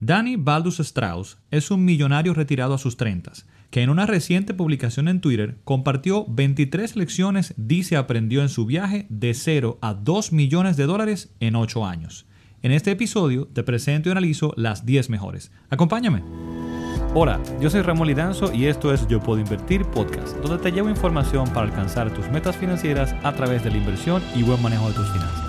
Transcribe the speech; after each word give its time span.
Danny 0.00 0.36
Baldus 0.36 0.78
Strauss 0.78 1.38
es 1.50 1.72
un 1.72 1.84
millonario 1.84 2.32
retirado 2.32 2.72
a 2.72 2.78
sus 2.78 2.96
30, 2.96 3.32
que 3.70 3.82
en 3.82 3.90
una 3.90 4.06
reciente 4.06 4.54
publicación 4.54 5.08
en 5.08 5.20
Twitter 5.20 5.58
compartió 5.64 6.24
23 6.28 6.94
lecciones 6.94 7.52
dice 7.56 7.96
aprendió 7.96 8.42
en 8.42 8.48
su 8.48 8.64
viaje 8.64 9.06
de 9.08 9.34
0 9.34 9.78
a 9.82 9.94
2 9.94 10.32
millones 10.32 10.76
de 10.76 10.86
dólares 10.86 11.34
en 11.40 11.56
8 11.56 11.84
años. 11.84 12.26
En 12.62 12.70
este 12.70 12.92
episodio 12.92 13.48
te 13.48 13.64
presento 13.64 14.08
y 14.08 14.12
analizo 14.12 14.54
las 14.56 14.86
10 14.86 15.10
mejores. 15.10 15.50
Acompáñame. 15.68 16.22
Hola, 17.14 17.40
yo 17.60 17.68
soy 17.68 17.82
Ramón 17.82 18.06
Lidanzo 18.06 18.54
y 18.54 18.66
esto 18.66 18.94
es 18.94 19.08
Yo 19.08 19.18
Puedo 19.18 19.40
Invertir 19.40 19.84
Podcast, 19.84 20.36
donde 20.36 20.62
te 20.62 20.70
llevo 20.70 20.88
información 20.88 21.48
para 21.48 21.66
alcanzar 21.66 22.14
tus 22.14 22.30
metas 22.30 22.56
financieras 22.56 23.16
a 23.24 23.32
través 23.32 23.64
de 23.64 23.70
la 23.72 23.78
inversión 23.78 24.22
y 24.36 24.44
buen 24.44 24.62
manejo 24.62 24.86
de 24.90 24.94
tus 24.94 25.10
finanzas. 25.10 25.48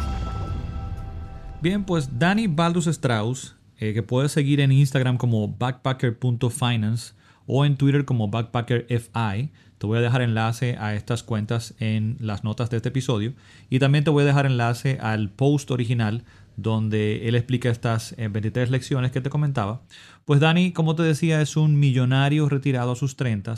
Bien, 1.61 1.83
pues 1.83 2.17
Danny 2.17 2.47
Baldus 2.47 2.87
Strauss, 2.87 3.58
eh, 3.79 3.93
que 3.93 4.03
puedes 4.03 4.31
seguir 4.31 4.59
en 4.59 4.71
Instagram 4.71 5.17
como 5.17 5.47
backpacker.finance 5.47 7.13
o 7.47 7.65
en 7.65 7.77
Twitter 7.77 8.05
como 8.05 8.27
backpackerfi. 8.27 9.51
Te 9.77 9.87
voy 9.87 9.97
a 9.97 10.01
dejar 10.01 10.21
enlace 10.21 10.75
a 10.77 10.93
estas 10.93 11.23
cuentas 11.23 11.73
en 11.79 12.17
las 12.19 12.43
notas 12.43 12.69
de 12.69 12.77
este 12.77 12.89
episodio 12.89 13.33
y 13.69 13.79
también 13.79 14.03
te 14.03 14.09
voy 14.09 14.23
a 14.23 14.27
dejar 14.27 14.45
enlace 14.45 14.97
al 14.99 15.29
post 15.29 15.71
original 15.71 16.25
donde 16.57 17.27
él 17.27 17.35
explica 17.35 17.69
estas 17.69 18.15
23 18.17 18.67
eh, 18.67 18.71
lecciones 18.71 19.11
que 19.11 19.21
te 19.21 19.29
comentaba. 19.29 19.81
Pues 20.25 20.39
Dani, 20.39 20.73
como 20.73 20.95
te 20.95 21.03
decía, 21.03 21.41
es 21.41 21.55
un 21.55 21.79
millonario 21.79 22.49
retirado 22.49 22.91
a 22.91 22.95
sus 22.95 23.15
30, 23.15 23.55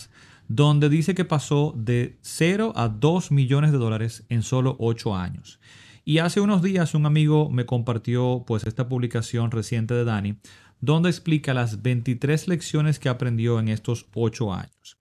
donde 0.48 0.90
dice 0.90 1.16
que 1.16 1.26
pasó 1.26 1.74
de 1.76 2.18
0 2.22 2.74
a 2.76 2.90
2 2.90 3.32
millones 3.32 3.72
de 3.72 3.78
dólares 3.78 4.24
en 4.30 4.44
solo 4.44 4.76
8 4.80 5.16
años. 5.16 5.60
Y 6.04 6.18
hace 6.18 6.42
unos 6.42 6.62
días 6.62 6.96
un 6.96 7.06
amigo 7.06 7.50
me 7.50 7.66
compartió 7.66 8.44
pues 8.48 8.66
esta 8.66 8.90
publicación 8.90 9.52
reciente 9.52 9.94
de 9.94 10.04
Dani, 10.04 10.36
donde 10.80 11.10
explica 11.10 11.54
las 11.54 11.82
23 11.82 12.48
lecciones 12.48 13.00
que 13.00 13.10
aprendió 13.10 13.60
en 13.60 13.68
estos 13.68 14.08
8 14.14 14.54
años. 14.54 14.98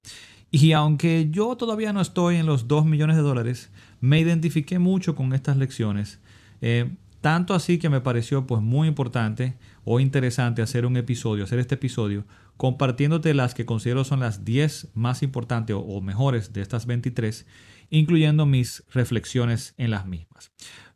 Y 0.51 0.73
aunque 0.73 1.29
yo 1.31 1.57
todavía 1.57 1.93
no 1.93 2.01
estoy 2.01 2.37
en 2.37 2.47
los 2.47 2.69
2 2.69 2.85
millones 2.85 3.17
de 3.17 3.23
dólares, 3.23 3.71
me 4.01 4.21
identifiqué 4.21 4.79
mucho 4.79 5.15
con 5.15 5.33
estas 5.33 5.57
lecciones. 5.57 6.21
Eh, 6.61 6.91
tanto 7.21 7.55
así 7.55 7.79
que 7.79 7.89
me 7.91 8.01
pareció 8.01 8.47
pues 8.47 8.63
muy 8.63 8.89
importante 8.89 9.57
o 9.85 10.01
interesante 10.01 10.63
hacer 10.63 10.87
un 10.87 10.97
episodio, 10.97 11.45
hacer 11.45 11.59
este 11.59 11.75
episodio, 11.77 12.25
compartiéndote 12.57 13.35
las 13.35 13.55
que 13.55 13.67
considero 13.67 14.05
son 14.05 14.21
las 14.21 14.45
10 14.45 14.89
más 14.95 15.23
importantes 15.23 15.77
o, 15.79 16.01
mejores 16.01 16.53
de 16.53 16.63
estas 16.63 16.87
23, 16.87 17.47
incluyendo 17.91 18.47
mis 18.47 18.85
reflexiones 18.93 19.75
en 19.79 19.91
las 19.91 20.07
mismas. 20.07 20.53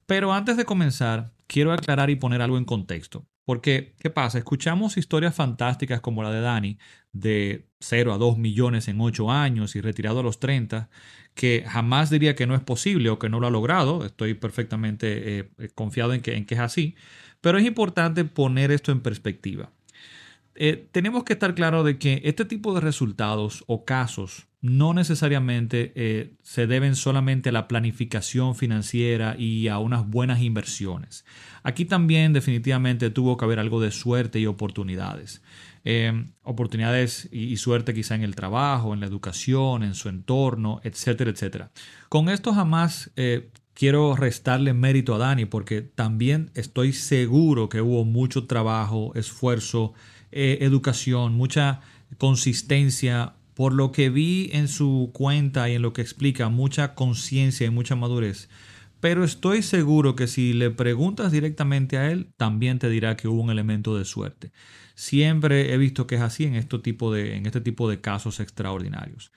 Pero 0.07 0.33
antes 0.33 0.57
de 0.57 0.65
comenzar, 0.65 1.33
quiero 1.47 1.73
aclarar 1.73 2.11
y 2.11 2.17
poner 2.17 2.43
algo 2.43 2.59
en 2.59 2.65
contexto. 2.65 3.27
Porque, 3.45 3.95
¿qué 3.99 4.09
pasa? 4.09 4.39
Escuchamos 4.39 4.97
historias 4.97 5.35
fantásticas 5.35 6.01
como 6.01 6.23
la 6.23 6.31
de 6.31 6.41
Dani, 6.41 6.79
de 7.13 7.69
0 7.81 8.15
a 8.15 8.19
2 8.19 8.39
millones 8.39 8.89
en 8.89 9.01
8 9.01 9.31
años 9.31 9.77
y 9.77 9.83
retirado 9.83 10.21
a 10.21 10.23
los 10.23 10.41
30, 10.41 10.89
que 11.35 11.65
jamás 11.67 12.09
diría 12.09 12.35
que 12.35 12.47
no 12.47 12.55
es 12.55 12.63
posible 12.63 13.11
o 13.11 13.19
que 13.19 13.29
no 13.29 13.41
lo 13.41 13.47
ha 13.47 13.51
logrado. 13.51 14.07
Estoy 14.07 14.35
perfectamente 14.35 15.39
eh, 15.39 15.51
confiado 15.75 16.15
en 16.15 16.23
que, 16.23 16.37
en 16.37 16.47
que 16.47 16.55
es 16.55 16.61
así. 16.61 16.97
Pero 17.43 17.59
es 17.59 17.67
importante 17.67 18.25
poner 18.25 18.71
esto 18.71 18.93
en 18.93 19.01
perspectiva. 19.01 19.71
Eh, 20.57 20.89
tenemos 20.93 21.25
que 21.25 21.33
estar 21.33 21.55
claros 21.55 21.85
de 21.85 21.99
que 21.99 22.23
este 22.25 22.45
tipo 22.45 22.75
de 22.75 22.81
resultados 22.81 23.65
o 23.67 23.85
casos 23.85 24.47
no 24.61 24.95
necesariamente 24.95 25.93
eh, 25.95 26.35
se 26.43 26.67
deben 26.67 26.95
solamente 26.95 27.49
a 27.51 27.53
la 27.53 27.69
planificación 27.69 28.55
financiera 28.55 29.35
y 29.39 29.69
a 29.69 29.79
unas 29.79 30.09
buenas 30.09 30.41
inversiones. 30.41 31.25
Aquí 31.65 31.85
también 31.85 32.33
definitivamente 32.33 33.11
tuvo 33.11 33.37
que 33.37 33.45
haber 33.45 33.59
algo 33.59 33.81
de 33.81 33.91
suerte 33.91 34.39
y 34.39 34.47
oportunidades. 34.47 35.43
Eh, 35.85 36.25
oportunidades 36.43 37.29
y, 37.31 37.57
suerte 37.59 37.93
quizá 37.93 38.15
en 38.15 38.23
el 38.23 38.37
trabajo, 38.37 38.95
en 38.95 39.01
la 39.01 39.07
educación, 39.07 39.83
en 39.83 39.95
su 39.95 40.09
entorno, 40.09 40.81
etcétera, 40.83 41.31
etcétera. 41.31 41.71
Con 42.09 42.31
esto 42.31 42.55
jamás 42.55 43.13
quiero 43.75 44.17
restarle 44.17 44.73
mérito 44.73 45.15
a 45.15 45.19
Dani 45.19 45.45
porque 45.45 45.83
también 45.83 46.51
estoy 46.55 46.95
seguro 46.95 47.69
que 47.69 47.83
hubo 47.83 48.07
mucho 48.07 48.47
trabajo, 48.47 49.13
esfuerzo, 49.15 49.93
eh, 50.37 50.59
educación, 50.63 51.35
mucha 51.35 51.81
consistencia, 52.19 53.35
por 53.55 53.73
lo 53.73 53.93
que 53.93 54.11
vi 54.11 54.51
en 54.53 54.67
su 54.67 55.11
cuenta 55.13 55.71
y 55.71 55.75
en 55.75 55.83
lo 55.83 55.93
que 55.93 56.03
explica, 56.03 56.49
mucha 56.49 56.95
conciencia 56.95 57.67
y 57.67 57.71
mucha 57.71 57.95
madurez. 57.95 58.49
Pero 58.99 59.23
estoy 59.23 59.63
seguro 59.63 60.17
que 60.17 60.27
si 60.27 60.53
le 60.53 60.71
preguntas 60.71 61.31
directamente 61.31 61.99
a 61.99 62.11
él, 62.11 62.33
también 62.37 62.79
te 62.79 62.89
dirá 62.89 63.17
que 63.17 63.29
hubo 63.29 63.43
un 63.43 63.51
elemento 63.51 63.97
de 63.97 64.05
suerte. 64.05 64.51
Siempre 64.97 65.73
he 65.73 65.79
visto 65.79 66.07
que 66.07 66.17
es 66.17 66.21
así 66.21 66.45
en 66.45 66.57
este 66.57 66.79
tipo 66.79 67.13
de, 67.13 67.37
en 67.37 67.47
este 67.47 67.61
tipo 67.61 67.89
de 67.89 68.01
casos 68.01 68.41
extraordinarios. 68.41 69.31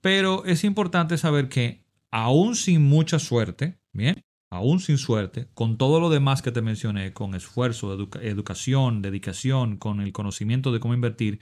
Pero 0.00 0.44
es 0.46 0.64
importante 0.64 1.18
saber 1.18 1.48
que 1.48 1.84
aún 2.10 2.56
sin 2.56 2.82
mucha 2.82 3.18
suerte, 3.18 3.78
bien, 3.92 4.24
aún 4.50 4.80
sin 4.80 4.98
suerte, 4.98 5.48
con 5.54 5.76
todo 5.76 6.00
lo 6.00 6.10
demás 6.10 6.42
que 6.42 6.52
te 6.52 6.62
mencioné, 6.62 7.12
con 7.12 7.34
esfuerzo, 7.34 8.08
educación, 8.22 9.02
dedicación, 9.02 9.76
con 9.76 10.00
el 10.00 10.12
conocimiento 10.12 10.72
de 10.72 10.80
cómo 10.80 10.94
invertir, 10.94 11.40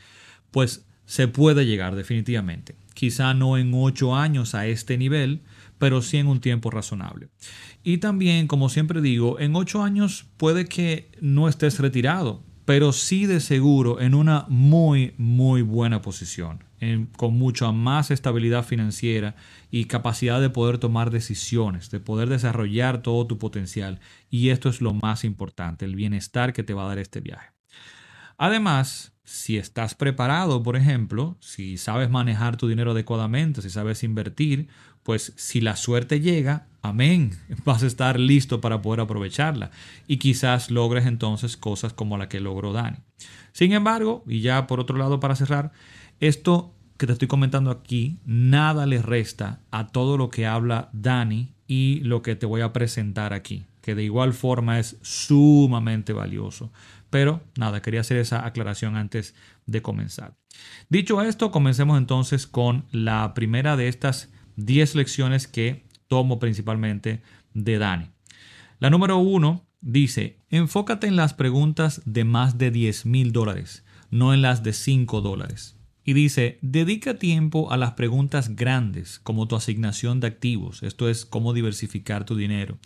pues 0.51 0.87
se 1.05 1.29
puede 1.29 1.67
llegar 1.67 1.95
definitivamente. 1.95 2.75
Quizá 2.95 3.35
no 3.35 3.59
en 3.59 3.73
ocho 3.75 4.17
años 4.17 4.55
a 4.55 4.67
este 4.67 4.99
nivel, 4.99 5.43
pero 5.79 6.03
sí 6.03 6.17
en 6.17 6.27
un 6.27 6.41
tiempo 6.41 6.71
razonable. 6.71 7.29
Y 7.85 7.99
también, 7.99 8.49
como 8.49 8.69
siempre 8.69 9.01
digo, 9.01 9.39
en 9.39 9.55
ocho 9.55 9.83
años 9.83 10.27
puede 10.37 10.67
que 10.67 11.11
no 11.21 11.49
estés 11.49 11.79
retirado, 11.79 12.43
pero 12.67 12.93
sí 12.93 13.25
de 13.25 13.41
seguro 13.41 14.01
en 14.01 14.15
una 14.15 14.45
muy, 14.49 15.15
muy 15.17 15.63
buena 15.63 16.03
posición 16.03 16.67
con 17.17 17.39
mucha 17.39 17.73
más 17.73 18.11
estabilidad 18.11 18.65
financiera 18.65 19.35
y 19.71 19.87
capacidad 19.87 20.41
de 20.41 20.51
poder 20.51 20.79
tomar 20.79 21.11
decisiones, 21.11 21.91
de 21.91 22.01
poder 22.01 22.29
desarrollar 22.29 23.03
todo 23.03 23.27
tu 23.27 23.39
potencial. 23.39 24.01
Y 24.31 24.51
esto 24.51 24.69
es 24.69 24.81
lo 24.81 24.93
más 24.93 25.25
importante, 25.25 25.85
el 25.85 25.97
bienestar 25.97 26.53
que 26.53 26.63
te 26.63 26.75
va 26.75 26.85
a 26.85 26.89
dar 26.89 26.99
este 26.99 27.21
viaje. 27.21 27.53
Además, 28.37 29.15
si 29.25 29.57
estás 29.57 29.95
preparado, 29.95 30.63
por 30.63 30.77
ejemplo, 30.77 31.37
si 31.41 31.79
sabes 31.79 32.11
manejar 32.11 32.57
tu 32.57 32.69
dinero 32.69 32.91
adecuadamente, 32.91 33.63
si 33.63 33.71
sabes 33.71 34.03
invertir, 34.05 34.69
pues 35.03 35.33
si 35.37 35.61
la 35.61 35.77
suerte 35.77 36.21
llega, 36.21 36.69
amén, 36.87 37.33
vas 37.65 37.83
a 37.83 37.87
estar 37.87 38.19
listo 38.19 38.61
para 38.61 38.83
poder 38.83 39.01
aprovecharla 39.01 39.71
y 40.07 40.17
quizás 40.19 40.71
logres 40.71 41.07
entonces 41.07 41.57
cosas 41.57 41.93
como 41.93 42.19
la 42.19 42.29
que 42.29 42.41
logró 42.41 42.73
Dani. 42.73 42.99
Sin 43.53 43.73
embargo, 43.73 44.25
y 44.27 44.41
ya 44.41 44.67
por 44.67 44.81
otro 44.81 44.97
lado 44.97 45.21
para 45.21 45.37
cerrar, 45.37 45.73
esto 46.21 46.75
que 46.97 47.07
te 47.07 47.13
estoy 47.13 47.29
comentando 47.29 47.71
aquí, 47.71 48.19
nada 48.25 48.87
le 48.87 49.03
resta 49.03 49.61
a 49.71 49.89
todo 49.89 50.17
lo 50.17 50.31
que 50.31 50.47
habla 50.47 50.89
Dani 50.93 51.55
y 51.67 52.01
lo 52.01 52.23
que 52.23 52.37
te 52.37 52.47
voy 52.47 52.61
a 52.61 52.73
presentar 52.73 53.33
aquí, 53.33 53.67
que 53.83 53.95
de 53.95 54.05
igual 54.05 54.33
forma 54.33 54.79
es 54.79 54.97
sumamente 55.03 56.13
valioso. 56.13 56.73
Pero 57.11 57.43
nada, 57.57 57.83
quería 57.83 58.01
hacer 58.01 58.17
esa 58.19 58.47
aclaración 58.47 58.97
antes 58.97 59.35
de 59.67 59.83
comenzar. 59.83 60.35
Dicho 60.89 61.23
esto, 61.23 61.51
comencemos 61.51 61.99
entonces 61.99 62.47
con 62.47 62.85
la 62.91 63.35
primera 63.35 63.77
de 63.77 63.89
estas 63.89 64.31
10 64.57 64.95
lecciones 64.95 65.47
que 65.47 65.86
tomo 66.09 66.39
principalmente 66.39 67.23
de 67.55 67.79
Dani. 67.79 68.11
La 68.79 68.91
número 68.91 69.19
uno 69.19 69.67
dice, 69.81 70.39
enfócate 70.51 71.07
en 71.07 71.17
las 71.17 71.35
preguntas 71.35 72.03
de 72.05 72.25
más 72.25 72.59
de 72.59 72.71
10 72.71 73.07
mil 73.07 73.33
dólares, 73.33 73.85
no 74.11 74.35
en 74.35 74.43
las 74.43 74.63
de 74.63 74.73
5 74.73 75.21
dólares. 75.21 75.77
Y 76.05 76.13
dice, 76.13 76.59
dedica 76.63 77.19
tiempo 77.19 77.73
a 77.73 77.77
las 77.77 77.93
preguntas 77.93 78.55
grandes, 78.55 79.19
como 79.19 79.49
tu 79.49 79.57
asignación 79.57 80.21
de 80.21 80.29
activos, 80.29 80.85
esto 80.85 81.09
es 81.09 81.27
cómo 81.27 81.53
diversificar 81.53 82.25
tu 82.25 82.37
dinero, 82.37 82.79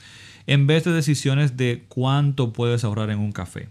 en 0.46 0.66
vez 0.66 0.84
de 0.84 0.92
decisiones 0.92 1.58
de 1.58 1.84
cuánto 1.88 2.54
puedes 2.54 2.82
ahorrar 2.82 3.10
en 3.10 3.18
un 3.18 3.32
café. 3.32 3.68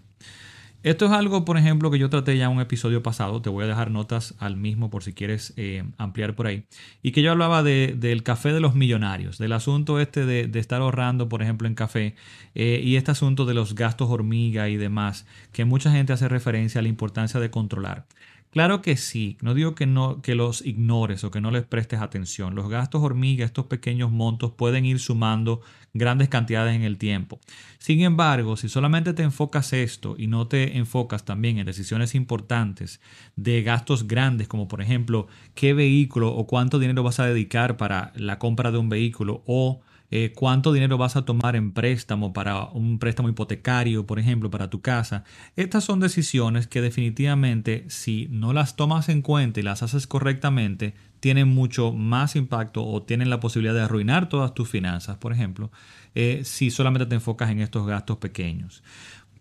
Esto 0.82 1.04
es 1.04 1.12
algo, 1.12 1.44
por 1.44 1.58
ejemplo, 1.58 1.90
que 1.90 1.98
yo 1.98 2.08
traté 2.08 2.38
ya 2.38 2.46
en 2.46 2.52
un 2.52 2.60
episodio 2.62 3.02
pasado, 3.02 3.42
te 3.42 3.50
voy 3.50 3.64
a 3.64 3.66
dejar 3.66 3.90
notas 3.90 4.34
al 4.38 4.56
mismo 4.56 4.88
por 4.88 5.02
si 5.02 5.12
quieres 5.12 5.52
eh, 5.58 5.84
ampliar 5.98 6.34
por 6.34 6.46
ahí, 6.46 6.64
y 7.02 7.12
que 7.12 7.20
yo 7.20 7.32
hablaba 7.32 7.62
del 7.62 8.22
café 8.22 8.54
de 8.54 8.60
los 8.60 8.74
millonarios, 8.74 9.36
del 9.36 9.52
asunto 9.52 10.00
este 10.00 10.24
de, 10.24 10.58
estar 10.58 10.80
ahorrando, 10.80 11.28
por 11.28 11.42
ejemplo, 11.42 11.68
en 11.68 11.74
café, 11.74 12.14
eh, 12.54 12.80
y 12.82 12.96
este 12.96 13.10
asunto 13.10 13.44
de 13.44 13.52
los 13.52 13.74
gastos 13.74 14.08
hormiga 14.08 14.70
y 14.70 14.78
demás, 14.78 15.26
que 15.52 15.66
mucha 15.66 15.92
gente 15.92 16.14
hace 16.14 16.28
referencia 16.28 16.78
a 16.78 16.82
la 16.82 16.88
importancia 16.88 17.40
de 17.40 17.50
controlar. 17.50 18.06
Claro 18.50 18.82
que 18.82 18.96
sí, 18.96 19.38
no 19.42 19.54
digo 19.54 19.76
que, 19.76 19.86
no, 19.86 20.22
que 20.22 20.34
los 20.34 20.66
ignores 20.66 21.22
o 21.22 21.30
que 21.30 21.40
no 21.40 21.52
les 21.52 21.62
prestes 21.62 22.00
atención. 22.00 22.56
Los 22.56 22.68
gastos 22.68 23.00
hormiga, 23.00 23.44
estos 23.44 23.66
pequeños 23.66 24.10
montos, 24.10 24.50
pueden 24.50 24.84
ir 24.84 24.98
sumando 24.98 25.60
grandes 25.94 26.28
cantidades 26.28 26.74
en 26.74 26.82
el 26.82 26.98
tiempo. 26.98 27.38
Sin 27.78 28.00
embargo, 28.00 28.56
si 28.56 28.68
solamente 28.68 29.14
te 29.14 29.22
enfocas 29.22 29.72
esto 29.72 30.16
y 30.18 30.26
no 30.26 30.48
te 30.48 30.78
enfocas 30.78 31.24
también 31.24 31.58
en 31.58 31.66
decisiones 31.66 32.16
importantes 32.16 33.00
de 33.36 33.62
gastos 33.62 34.08
grandes, 34.08 34.48
como 34.48 34.66
por 34.66 34.82
ejemplo 34.82 35.28
qué 35.54 35.72
vehículo 35.72 36.34
o 36.34 36.48
cuánto 36.48 36.80
dinero 36.80 37.04
vas 37.04 37.20
a 37.20 37.26
dedicar 37.26 37.76
para 37.76 38.12
la 38.16 38.40
compra 38.40 38.72
de 38.72 38.78
un 38.78 38.88
vehículo 38.88 39.44
o 39.46 39.80
eh, 40.10 40.32
cuánto 40.34 40.72
dinero 40.72 40.98
vas 40.98 41.16
a 41.16 41.24
tomar 41.24 41.56
en 41.56 41.72
préstamo 41.72 42.32
para 42.32 42.64
un 42.64 42.98
préstamo 42.98 43.28
hipotecario, 43.28 44.06
por 44.06 44.18
ejemplo, 44.18 44.50
para 44.50 44.70
tu 44.70 44.80
casa. 44.80 45.24
Estas 45.56 45.84
son 45.84 46.00
decisiones 46.00 46.66
que 46.66 46.80
definitivamente 46.80 47.84
si 47.88 48.28
no 48.30 48.52
las 48.52 48.76
tomas 48.76 49.08
en 49.08 49.22
cuenta 49.22 49.60
y 49.60 49.62
las 49.62 49.82
haces 49.82 50.06
correctamente, 50.06 50.94
tienen 51.20 51.48
mucho 51.48 51.92
más 51.92 52.34
impacto 52.34 52.84
o 52.84 53.02
tienen 53.02 53.30
la 53.30 53.40
posibilidad 53.40 53.74
de 53.74 53.82
arruinar 53.82 54.28
todas 54.28 54.54
tus 54.54 54.68
finanzas, 54.68 55.18
por 55.18 55.32
ejemplo, 55.32 55.70
eh, 56.14 56.42
si 56.44 56.70
solamente 56.70 57.06
te 57.06 57.14
enfocas 57.14 57.50
en 57.50 57.60
estos 57.60 57.86
gastos 57.86 58.16
pequeños. 58.16 58.82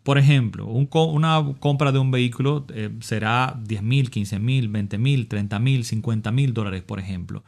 Por 0.04 0.18
ejemplo, 0.18 0.66
una 0.66 1.44
compra 1.60 1.92
de 1.92 2.00
un 2.00 2.10
vehículo 2.10 2.66
eh, 2.74 2.90
será 3.02 3.60
10 3.64 3.84
mil, 3.84 4.10
15 4.10 4.40
mil, 4.40 4.68
20 4.68 4.98
mil, 4.98 5.28
30 5.28 5.60
mil, 5.60 5.86
50 5.86 6.32
mil 6.32 6.54
dólares, 6.54 6.84
por 6.84 7.00
ejemplo. 7.00 7.44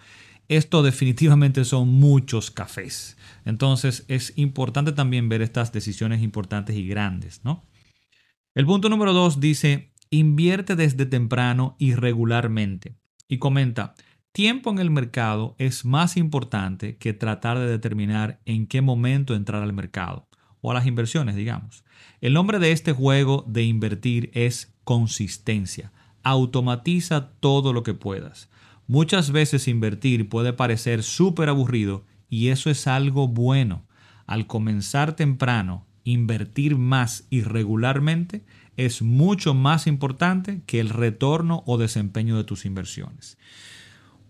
Esto 0.52 0.84
definitivamente 0.84 1.64
son 1.64 1.88
muchos 1.88 2.52
cafés. 2.52 3.16
Entonces 3.46 4.04
es 4.10 4.34
importante 4.36 4.92
también 4.92 5.30
ver 5.30 5.42
estas 5.42 5.72
decisiones 5.72 6.22
importantes 6.22 6.76
y 6.76 6.86
grandes, 6.86 7.40
¿no? 7.46 7.64
El 8.54 8.66
punto 8.66 8.90
número 8.90 9.14
dos 9.14 9.40
dice, 9.40 9.94
invierte 10.10 10.76
desde 10.76 11.06
temprano 11.06 11.78
y 11.80 11.96
regularmente. 11.96 12.98
Y 13.30 13.38
comenta, 13.38 13.96
tiempo 14.34 14.72
en 14.72 14.80
el 14.80 14.92
mercado 14.92 15.56
es 15.58 15.86
más 15.86 16.18
importante 16.18 16.98
que 16.98 17.14
tratar 17.14 17.58
de 17.58 17.68
determinar 17.68 18.42
en 18.44 18.68
qué 18.68 18.82
momento 18.82 19.36
entrar 19.36 19.64
al 19.64 19.72
mercado 19.72 20.28
o 20.60 20.72
a 20.72 20.74
las 20.74 20.86
inversiones, 20.86 21.38
digamos. 21.38 21.86
El 22.20 22.34
nombre 22.34 22.60
de 22.60 22.74
este 22.74 22.92
juego 22.92 23.46
de 23.48 23.64
invertir 23.64 24.30
es 24.34 24.76
consistencia. 24.84 25.94
Automatiza 26.24 27.32
todo 27.40 27.72
lo 27.72 27.84
que 27.84 27.94
puedas. 27.94 28.50
Muchas 28.92 29.32
veces 29.32 29.70
invertir 29.70 30.28
puede 30.28 30.52
parecer 30.52 31.02
súper 31.02 31.48
aburrido 31.48 32.04
y 32.28 32.50
eso 32.50 32.70
es 32.70 32.88
algo 32.88 33.30
bueno. 33.30 33.86
Al 34.28 34.48
comenzar 34.48 35.16
temprano, 35.16 35.88
invertir 36.04 36.76
más 36.76 37.26
y 37.30 37.40
regularmente 37.40 38.44
es 38.76 39.02
mucho 39.02 39.54
más 39.54 39.88
importante 39.88 40.62
que 40.66 40.82
el 40.82 40.90
retorno 40.90 41.64
o 41.66 41.78
desempeño 41.78 42.36
de 42.36 42.44
tus 42.44 42.66
inversiones. 42.66 43.38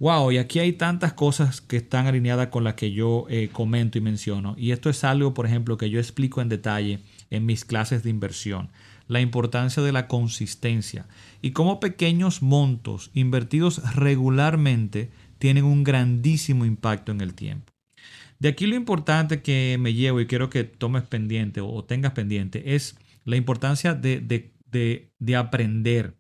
Wow, 0.02 0.32
y 0.32 0.40
aquí 0.40 0.58
hay 0.58 0.74
tantas 0.74 1.14
cosas 1.14 1.62
que 1.62 1.78
están 1.78 2.08
alineadas 2.08 2.48
con 2.48 2.64
las 2.64 2.74
que 2.74 2.92
yo 2.92 3.28
eh, 3.30 3.50
comento 3.54 4.00
y 4.00 4.02
menciono. 4.02 4.56
Y 4.58 4.72
esto 4.72 4.90
es 4.90 5.04
algo, 5.04 5.36
por 5.36 5.46
ejemplo, 5.46 5.78
que 5.78 5.92
yo 5.92 6.00
explico 6.00 6.42
en 6.42 6.50
detalle 6.50 7.02
en 7.30 7.46
mis 7.46 7.66
clases 7.66 8.02
de 8.02 8.10
inversión. 8.10 8.72
La 9.08 9.22
importancia 9.22 9.84
de 9.84 9.92
la 9.92 10.08
consistencia 10.08 11.06
y 11.44 11.52
cómo 11.52 11.80
pequeños 11.80 12.42
montos 12.42 13.12
invertidos 13.14 13.94
regularmente 13.94 15.12
tienen 15.38 15.66
un 15.66 15.84
grandísimo 15.84 16.66
impacto 16.66 17.12
en 17.12 17.22
el 17.22 17.36
tiempo. 17.36 17.72
De 18.40 18.50
aquí 18.50 18.66
lo 18.66 18.76
importante 18.76 19.44
que 19.44 19.78
me 19.80 19.94
llevo 19.94 20.20
y 20.20 20.26
quiero 20.26 20.50
que 20.50 20.64
tomes 20.64 21.04
pendiente 21.04 21.62
o 21.62 21.84
tengas 21.84 22.14
pendiente 22.14 22.74
es 22.74 22.98
la 23.24 23.36
importancia 23.36 23.94
de, 23.94 24.20
de, 24.20 25.12
de 25.20 25.36
aprender 25.36 26.16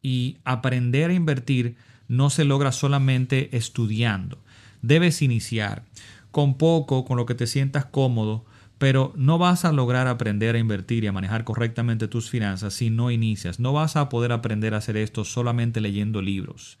y 0.00 0.38
aprender 0.44 1.10
a 1.10 1.14
invertir 1.14 1.76
no 2.08 2.30
se 2.30 2.44
logra 2.44 2.72
solamente 2.72 3.56
estudiando. 3.56 4.38
Debes 4.82 5.22
iniciar 5.22 5.84
con 6.30 6.58
poco, 6.58 7.04
con 7.04 7.16
lo 7.16 7.26
que 7.26 7.34
te 7.34 7.46
sientas 7.46 7.86
cómodo, 7.86 8.44
pero 8.78 9.12
no 9.16 9.38
vas 9.38 9.64
a 9.64 9.72
lograr 9.72 10.06
aprender 10.06 10.54
a 10.54 10.58
invertir 10.58 11.04
y 11.04 11.06
a 11.06 11.12
manejar 11.12 11.44
correctamente 11.44 12.08
tus 12.08 12.28
finanzas 12.28 12.74
si 12.74 12.90
no 12.90 13.10
inicias. 13.10 13.58
No 13.58 13.72
vas 13.72 13.96
a 13.96 14.08
poder 14.08 14.32
aprender 14.32 14.74
a 14.74 14.78
hacer 14.78 14.96
esto 14.96 15.24
solamente 15.24 15.80
leyendo 15.80 16.20
libros. 16.20 16.78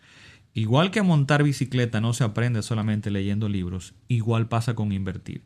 Igual 0.52 0.90
que 0.90 1.02
montar 1.02 1.42
bicicleta 1.42 2.00
no 2.00 2.12
se 2.12 2.24
aprende 2.24 2.62
solamente 2.62 3.10
leyendo 3.10 3.48
libros, 3.48 3.94
igual 4.08 4.48
pasa 4.48 4.74
con 4.74 4.92
invertir. 4.92 5.42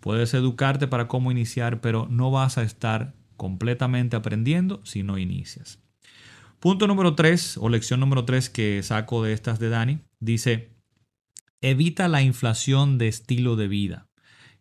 Puedes 0.00 0.32
educarte 0.34 0.86
para 0.86 1.08
cómo 1.08 1.30
iniciar, 1.30 1.80
pero 1.80 2.06
no 2.10 2.30
vas 2.30 2.58
a 2.58 2.62
estar 2.62 3.14
completamente 3.36 4.16
aprendiendo 4.16 4.80
si 4.84 5.02
no 5.02 5.18
inicias. 5.18 5.83
Punto 6.64 6.86
número 6.86 7.14
3 7.14 7.58
o 7.58 7.68
lección 7.68 8.00
número 8.00 8.24
3 8.24 8.48
que 8.48 8.82
saco 8.82 9.22
de 9.22 9.34
estas 9.34 9.58
de 9.58 9.68
Dani 9.68 9.98
dice, 10.18 10.70
evita 11.60 12.08
la 12.08 12.22
inflación 12.22 12.96
de 12.96 13.06
estilo 13.06 13.56
de 13.56 13.68
vida. 13.68 14.08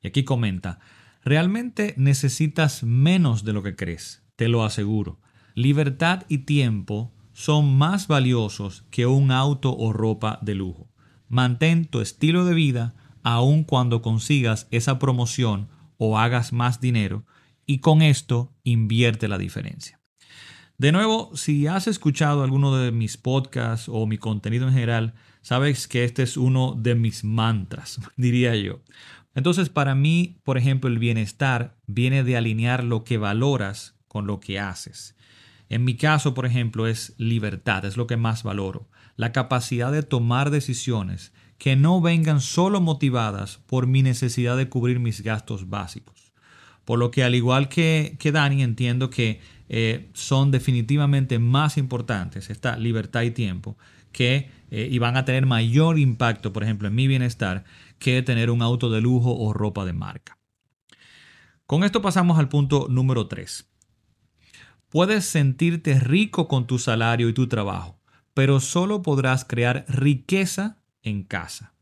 Y 0.02 0.10
aquí 0.10 0.26
comenta, 0.26 0.82
realmente 1.24 1.94
necesitas 1.96 2.84
menos 2.84 3.46
de 3.46 3.54
lo 3.54 3.64
que 3.64 3.78
crees, 3.78 4.22
te 4.36 4.50
lo 4.50 4.66
aseguro. 4.66 5.22
Libertad 5.56 6.24
y 6.28 6.40
tiempo 6.40 7.14
son 7.32 7.78
más 7.78 8.10
valiosos 8.10 8.84
que 8.92 9.06
un 9.06 9.32
auto 9.32 9.74
o 9.74 9.94
ropa 9.94 10.40
de 10.42 10.56
lujo. 10.56 10.92
Mantén 11.30 11.86
tu 11.86 12.02
estilo 12.02 12.44
de 12.44 12.54
vida 12.54 12.96
aun 13.24 13.64
cuando 13.64 14.02
consigas 14.02 14.68
esa 14.72 15.00
promoción 15.00 15.70
o 15.96 16.20
hagas 16.20 16.52
más 16.52 16.82
dinero 16.82 17.26
y 17.66 17.80
con 17.80 18.02
esto 18.02 18.54
invierte 18.66 19.30
la 19.30 19.38
diferencia. 19.38 20.03
De 20.84 20.92
nuevo, 20.92 21.32
si 21.34 21.66
has 21.66 21.88
escuchado 21.88 22.44
alguno 22.44 22.76
de 22.76 22.92
mis 22.92 23.16
podcasts 23.16 23.88
o 23.88 24.06
mi 24.06 24.18
contenido 24.18 24.68
en 24.68 24.74
general, 24.74 25.14
sabes 25.42 25.88
que 25.88 26.04
este 26.04 26.24
es 26.24 26.36
uno 26.36 26.76
de 26.78 26.94
mis 26.94 27.24
mantras, 27.24 28.02
diría 28.18 28.54
yo. 28.58 28.82
Entonces, 29.34 29.70
para 29.70 29.96
mí, 29.96 30.42
por 30.44 30.58
ejemplo, 30.58 30.90
el 30.90 31.00
bienestar 31.00 31.78
viene 31.88 32.26
de 32.26 32.36
alinear 32.36 32.84
lo 32.84 33.06
que 33.06 33.18
valoras 33.18 33.96
con 34.10 34.28
lo 34.28 34.42
que 34.42 34.60
haces. 34.60 35.16
En 35.70 35.86
mi 35.86 35.96
caso, 35.96 36.34
por 36.34 36.46
ejemplo, 36.46 36.86
es 36.86 37.14
libertad, 37.18 37.86
es 37.86 37.96
lo 37.96 38.06
que 38.06 38.18
más 38.18 38.44
valoro. 38.44 38.90
La 39.16 39.32
capacidad 39.32 39.90
de 39.90 40.04
tomar 40.04 40.50
decisiones 40.50 41.32
que 41.60 41.78
no 41.78 42.02
vengan 42.02 42.42
solo 42.42 42.82
motivadas 42.82 43.62
por 43.68 43.88
mi 43.88 44.02
necesidad 44.04 44.58
de 44.58 44.68
cubrir 44.68 45.00
mis 45.00 45.22
gastos 45.22 45.70
básicos. 45.70 46.34
Por 46.84 47.00
lo 47.00 47.10
que, 47.10 47.24
al 47.24 47.36
igual 47.36 47.70
que, 47.70 48.18
que 48.20 48.34
Dani, 48.34 48.62
entiendo 48.62 49.10
que 49.10 49.40
eh, 49.76 50.12
son 50.14 50.52
definitivamente 50.52 51.40
más 51.40 51.80
importantes, 51.80 52.52
esta 52.52 52.78
libertad 52.78 53.24
y 53.24 53.32
tiempo, 53.32 53.76
que 54.12 54.52
eh, 54.70 54.88
y 54.92 55.00
van 55.00 55.18
a 55.18 55.26
tener 55.26 55.48
mayor 55.48 55.98
impacto, 55.98 56.54
por 56.54 56.62
ejemplo, 56.62 56.90
en 56.90 56.94
mi 56.94 57.08
bienestar, 57.08 57.64
que 57.98 58.22
tener 58.22 58.52
un 58.52 58.62
auto 58.62 58.92
de 58.92 59.02
lujo 59.02 59.36
o 59.36 59.52
ropa 59.52 59.84
de 59.84 59.94
marca. 59.94 60.38
Con 61.66 61.84
esto 61.84 62.04
pasamos 62.04 62.38
al 62.38 62.50
punto 62.50 62.86
número 62.88 63.26
3. 63.26 63.68
Puedes 64.90 65.26
sentirte 65.26 66.00
rico 66.00 66.48
con 66.48 66.68
tu 66.68 66.78
salario 66.78 67.28
y 67.28 67.34
tu 67.34 67.48
trabajo, 67.48 68.00
pero 68.36 68.60
solo 68.60 69.02
podrás 69.02 69.44
crear 69.44 69.86
riqueza 69.88 70.84
en 71.02 71.24
casa. 71.24 71.74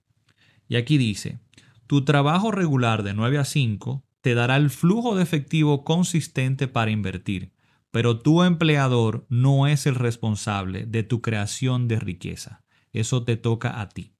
Y 0.70 0.78
aquí 0.78 0.98
dice, 0.98 1.40
tu 1.88 2.06
trabajo 2.06 2.52
regular 2.52 3.04
de 3.04 3.14
9 3.14 3.38
a 3.38 3.44
5 3.44 4.02
te 4.22 4.34
dará 4.34 4.56
el 4.56 4.70
flujo 4.70 5.14
de 5.18 5.24
efectivo 5.24 5.84
consistente 5.84 6.70
para 6.70 6.92
invertir, 6.92 7.52
pero 7.92 8.20
tu 8.20 8.44
empleador 8.44 9.26
no 9.30 9.68
es 9.68 9.86
el 9.86 9.96
responsable 9.96 10.86
de 10.86 11.04
tu 11.04 11.22
creación 11.22 11.88
de 11.88 12.00
riqueza. 12.00 12.64
Eso 12.94 13.24
te 13.24 13.38
toca 13.38 13.81
a 13.81 13.90
ti. 13.90 14.14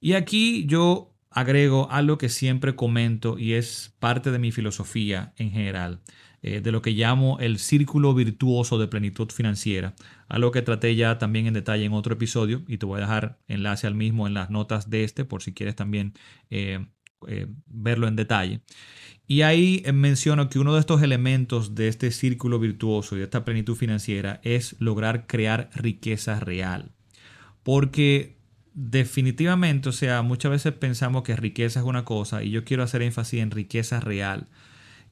Y 0.00 0.12
aquí 0.12 0.66
yo 0.66 1.14
agrego 1.30 1.90
algo 1.90 2.18
que 2.18 2.28
siempre 2.28 2.74
comento 2.74 3.38
y 3.38 3.54
es 3.54 3.94
parte 3.98 4.30
de 4.30 4.38
mi 4.38 4.52
filosofía 4.52 5.32
en 5.36 5.50
general, 5.50 6.00
eh, 6.42 6.60
de 6.60 6.72
lo 6.72 6.82
que 6.82 6.92
llamo 6.92 7.38
el 7.40 7.58
círculo 7.58 8.14
virtuoso 8.14 8.78
de 8.78 8.88
plenitud 8.88 9.30
financiera, 9.30 9.94
algo 10.28 10.52
que 10.52 10.62
traté 10.62 10.94
ya 10.94 11.18
también 11.18 11.46
en 11.46 11.54
detalle 11.54 11.84
en 11.84 11.92
otro 11.92 12.14
episodio 12.14 12.62
y 12.68 12.78
te 12.78 12.86
voy 12.86 12.98
a 12.98 13.02
dejar 13.02 13.38
enlace 13.48 13.86
al 13.86 13.94
mismo 13.94 14.26
en 14.26 14.34
las 14.34 14.50
notas 14.50 14.88
de 14.88 15.04
este 15.04 15.24
por 15.24 15.42
si 15.42 15.52
quieres 15.52 15.74
también 15.74 16.14
eh, 16.50 16.86
eh, 17.26 17.46
verlo 17.66 18.06
en 18.06 18.16
detalle. 18.16 18.60
Y 19.26 19.42
ahí 19.42 19.82
eh, 19.84 19.92
menciono 19.92 20.48
que 20.48 20.58
uno 20.58 20.74
de 20.74 20.80
estos 20.80 21.02
elementos 21.02 21.74
de 21.74 21.88
este 21.88 22.10
círculo 22.10 22.58
virtuoso 22.58 23.14
y 23.14 23.18
de 23.18 23.24
esta 23.24 23.44
plenitud 23.44 23.76
financiera 23.76 24.40
es 24.42 24.76
lograr 24.78 25.26
crear 25.26 25.68
riqueza 25.74 26.40
real. 26.40 26.92
Porque 27.62 28.38
definitivamente, 28.72 29.88
o 29.88 29.92
sea, 29.92 30.22
muchas 30.22 30.50
veces 30.50 30.72
pensamos 30.72 31.24
que 31.24 31.36
riqueza 31.36 31.80
es 31.80 31.86
una 31.86 32.04
cosa 32.04 32.42
y 32.42 32.50
yo 32.50 32.64
quiero 32.64 32.82
hacer 32.82 33.02
énfasis 33.02 33.40
en 33.40 33.50
riqueza 33.50 34.00
real. 34.00 34.48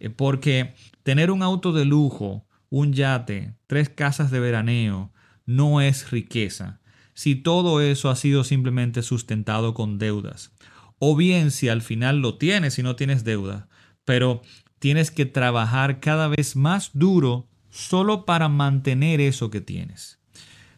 Eh, 0.00 0.08
porque 0.08 0.74
tener 1.02 1.30
un 1.30 1.42
auto 1.42 1.72
de 1.72 1.84
lujo, 1.84 2.46
un 2.70 2.92
yate, 2.92 3.54
tres 3.66 3.88
casas 3.88 4.30
de 4.30 4.40
veraneo, 4.40 5.12
no 5.44 5.80
es 5.80 6.10
riqueza. 6.10 6.80
Si 7.12 7.34
todo 7.34 7.80
eso 7.80 8.10
ha 8.10 8.16
sido 8.16 8.44
simplemente 8.44 9.02
sustentado 9.02 9.74
con 9.74 9.98
deudas. 9.98 10.52
O 10.98 11.16
bien 11.16 11.50
si 11.50 11.68
al 11.68 11.82
final 11.82 12.20
lo 12.20 12.36
tienes 12.36 12.78
y 12.78 12.82
no 12.82 12.96
tienes 12.96 13.24
deuda, 13.24 13.68
pero 14.04 14.42
tienes 14.78 15.10
que 15.10 15.26
trabajar 15.26 16.00
cada 16.00 16.28
vez 16.28 16.56
más 16.56 16.90
duro 16.94 17.48
solo 17.70 18.24
para 18.24 18.48
mantener 18.48 19.20
eso 19.20 19.50
que 19.50 19.60
tienes. 19.60 20.18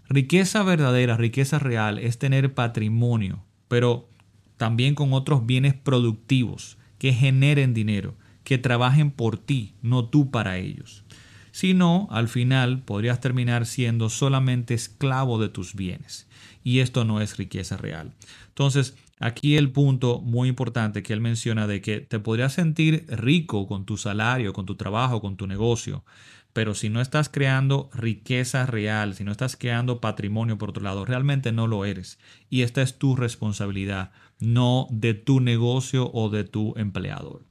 Riqueza 0.09 0.63
verdadera, 0.63 1.17
riqueza 1.17 1.59
real 1.59 1.99
es 1.99 2.19
tener 2.19 2.55
patrimonio, 2.55 3.45
pero 3.69 4.09
también 4.57 4.95
con 4.95 5.13
otros 5.13 5.47
bienes 5.47 5.75
productivos 5.75 6.79
que 6.99 7.13
generen 7.13 7.75
dinero, 7.75 8.17
que 8.43 8.59
trabajen 8.59 9.11
por 9.11 9.39
ti, 9.39 9.75
no 9.83 10.07
tú 10.07 10.31
para 10.31 10.59
ellos. 10.59 11.05
Si 11.53 11.75
no, 11.75 12.09
al 12.11 12.29
final 12.29 12.83
podrías 12.83 13.21
terminar 13.21 13.67
siendo 13.67 14.09
solamente 14.11 14.75
esclavo 14.75 15.39
de 15.39 15.49
tus 15.49 15.75
bienes. 15.75 16.29
Y 16.65 16.81
esto 16.81 17.05
no 17.05 17.21
es 17.21 17.37
riqueza 17.37 17.77
real. 17.77 18.15
Entonces, 18.49 18.97
Aquí 19.21 19.57
el 19.57 19.73
punto 19.73 20.21
muy 20.21 20.49
importante 20.49 21.03
que 21.03 21.13
él 21.13 21.21
menciona 21.21 21.67
de 21.67 21.81
que 21.81 22.01
te 22.01 22.21
podrías 22.21 22.53
sentir 22.53 23.07
rico 23.09 23.67
con 23.67 23.85
tu 23.85 23.97
salario, 23.97 24.53
con 24.53 24.67
tu 24.67 24.77
trabajo, 24.77 25.21
con 25.21 25.37
tu 25.37 25.47
negocio, 25.47 26.05
pero 26.53 26.75
si 26.75 26.89
no 26.89 27.01
estás 27.01 27.29
creando 27.29 27.91
riqueza 27.93 28.67
real, 28.67 29.15
si 29.15 29.25
no 29.25 29.33
estás 29.33 29.57
creando 29.57 30.01
patrimonio 30.01 30.59
por 30.59 30.71
otro 30.71 30.83
lado, 30.83 31.05
realmente 31.05 31.53
no 31.53 31.67
lo 31.67 31.85
eres. 31.85 32.19
Y 32.51 32.63
esta 32.63 32.83
es 32.83 32.99
tu 32.99 33.17
responsabilidad, 33.17 34.11
no 34.41 34.89
de 34.91 35.15
tu 35.15 35.41
negocio 35.41 36.11
o 36.13 36.31
de 36.31 36.45
tu 36.45 36.75
empleador. 36.77 37.45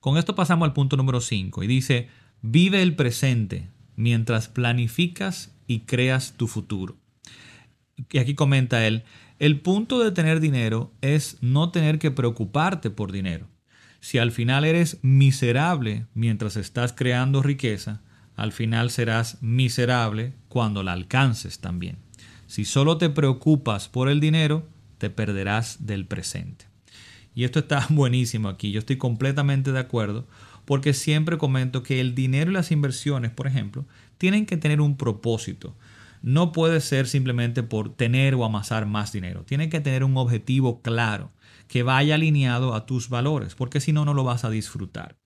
Con 0.00 0.16
esto 0.16 0.34
pasamos 0.34 0.66
al 0.66 0.74
punto 0.74 0.96
número 0.96 1.20
5 1.20 1.62
y 1.62 1.66
dice, 1.66 2.08
vive 2.40 2.82
el 2.82 2.94
presente 2.94 3.70
mientras 3.96 4.48
planificas 4.48 5.54
y 5.66 5.80
creas 5.80 6.34
tu 6.36 6.48
futuro. 6.48 6.96
Y 8.10 8.18
aquí 8.18 8.34
comenta 8.34 8.86
él, 8.86 9.04
el 9.42 9.58
punto 9.58 9.98
de 9.98 10.12
tener 10.12 10.38
dinero 10.38 10.92
es 11.00 11.36
no 11.40 11.72
tener 11.72 11.98
que 11.98 12.12
preocuparte 12.12 12.90
por 12.90 13.10
dinero. 13.10 13.48
Si 13.98 14.18
al 14.18 14.30
final 14.30 14.64
eres 14.64 15.00
miserable 15.02 16.06
mientras 16.14 16.56
estás 16.56 16.92
creando 16.92 17.42
riqueza, 17.42 18.02
al 18.36 18.52
final 18.52 18.90
serás 18.90 19.42
miserable 19.42 20.32
cuando 20.46 20.84
la 20.84 20.92
alcances 20.92 21.58
también. 21.58 21.96
Si 22.46 22.64
solo 22.64 22.98
te 22.98 23.10
preocupas 23.10 23.88
por 23.88 24.08
el 24.08 24.20
dinero, 24.20 24.64
te 24.98 25.10
perderás 25.10 25.86
del 25.86 26.06
presente. 26.06 26.66
Y 27.34 27.42
esto 27.42 27.58
está 27.58 27.84
buenísimo 27.90 28.48
aquí, 28.48 28.70
yo 28.70 28.78
estoy 28.78 28.96
completamente 28.96 29.72
de 29.72 29.80
acuerdo, 29.80 30.24
porque 30.64 30.92
siempre 30.92 31.36
comento 31.36 31.82
que 31.82 32.00
el 32.00 32.14
dinero 32.14 32.52
y 32.52 32.54
las 32.54 32.70
inversiones, 32.70 33.32
por 33.32 33.48
ejemplo, 33.48 33.86
tienen 34.18 34.46
que 34.46 34.56
tener 34.56 34.80
un 34.80 34.96
propósito. 34.96 35.74
No 36.22 36.52
puede 36.52 36.80
ser 36.80 37.08
simplemente 37.08 37.62
por 37.62 37.94
tener 37.94 38.34
o 38.34 38.44
amasar 38.44 38.86
más 38.86 39.12
dinero, 39.12 39.44
tiene 39.44 39.68
que 39.68 39.80
tener 39.80 40.04
un 40.04 40.16
objetivo 40.16 40.80
claro 40.80 41.32
que 41.66 41.82
vaya 41.82 42.14
alineado 42.14 42.74
a 42.74 42.86
tus 42.86 43.08
valores, 43.08 43.54
porque 43.54 43.80
si 43.80 43.92
no, 43.92 44.04
no 44.04 44.14
lo 44.14 44.24
vas 44.24 44.44
a 44.44 44.50
disfrutar. 44.50 45.16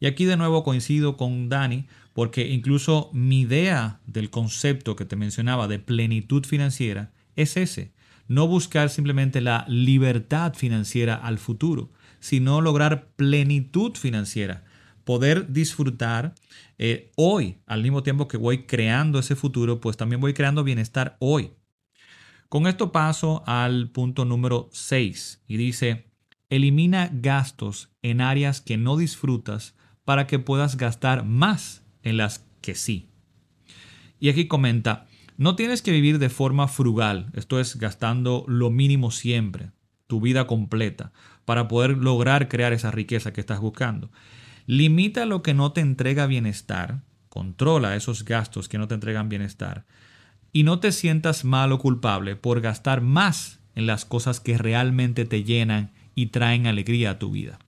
Y 0.00 0.06
aquí 0.06 0.24
de 0.24 0.36
nuevo 0.36 0.62
coincido 0.62 1.16
con 1.16 1.48
Dani, 1.48 1.86
porque 2.12 2.48
incluso 2.48 3.10
mi 3.12 3.40
idea 3.40 4.00
del 4.06 4.30
concepto 4.30 4.96
que 4.96 5.04
te 5.04 5.16
mencionaba 5.16 5.68
de 5.68 5.78
plenitud 5.78 6.46
financiera 6.46 7.12
es 7.34 7.56
ese, 7.56 7.92
no 8.28 8.46
buscar 8.46 8.88
simplemente 8.88 9.40
la 9.40 9.64
libertad 9.68 10.54
financiera 10.54 11.14
al 11.14 11.38
futuro, 11.38 11.90
sino 12.20 12.60
lograr 12.60 13.08
plenitud 13.16 13.94
financiera, 13.94 14.64
poder 15.06 15.52
disfrutar 15.52 16.34
eh, 16.78 17.12
hoy, 17.14 17.58
al 17.64 17.80
mismo 17.80 18.02
tiempo 18.02 18.26
que 18.26 18.36
voy 18.36 18.66
creando 18.66 19.20
ese 19.20 19.36
futuro, 19.36 19.80
pues 19.80 19.96
también 19.96 20.20
voy 20.20 20.34
creando 20.34 20.64
bienestar 20.64 21.16
hoy. 21.20 21.52
Con 22.48 22.66
esto 22.66 22.90
paso 22.90 23.44
al 23.46 23.90
punto 23.90 24.24
número 24.24 24.68
6 24.72 25.44
y 25.46 25.58
dice, 25.58 26.10
elimina 26.50 27.08
gastos 27.12 27.90
en 28.02 28.20
áreas 28.20 28.60
que 28.60 28.78
no 28.78 28.96
disfrutas 28.96 29.76
para 30.04 30.26
que 30.26 30.40
puedas 30.40 30.76
gastar 30.76 31.24
más 31.24 31.84
en 32.02 32.16
las 32.16 32.44
que 32.60 32.74
sí. 32.74 33.08
Y 34.18 34.28
aquí 34.28 34.48
comenta, 34.48 35.06
no 35.36 35.54
tienes 35.54 35.82
que 35.82 35.92
vivir 35.92 36.18
de 36.18 36.30
forma 36.30 36.66
frugal, 36.66 37.30
esto 37.34 37.60
es 37.60 37.76
gastando 37.76 38.44
lo 38.48 38.70
mínimo 38.70 39.12
siempre, 39.12 39.70
tu 40.08 40.20
vida 40.20 40.48
completa, 40.48 41.12
para 41.44 41.68
poder 41.68 41.96
lograr 41.96 42.48
crear 42.48 42.72
esa 42.72 42.90
riqueza 42.90 43.32
que 43.32 43.40
estás 43.40 43.60
buscando. 43.60 44.10
Limita 44.66 45.26
lo 45.26 45.42
que 45.42 45.54
no 45.54 45.72
te 45.72 45.80
entrega 45.80 46.26
bienestar, 46.26 47.02
controla 47.28 47.94
esos 47.96 48.24
gastos 48.24 48.68
que 48.68 48.78
no 48.78 48.88
te 48.88 48.94
entregan 48.94 49.28
bienestar 49.28 49.86
y 50.52 50.64
no 50.64 50.80
te 50.80 50.90
sientas 50.90 51.44
mal 51.44 51.70
o 51.72 51.78
culpable 51.78 52.34
por 52.34 52.60
gastar 52.60 53.00
más 53.00 53.60
en 53.74 53.86
las 53.86 54.04
cosas 54.04 54.40
que 54.40 54.58
realmente 54.58 55.24
te 55.24 55.44
llenan 55.44 55.92
y 56.14 56.26
traen 56.26 56.66
alegría 56.66 57.10
a 57.10 57.18
tu 57.18 57.30
vida. 57.30 57.58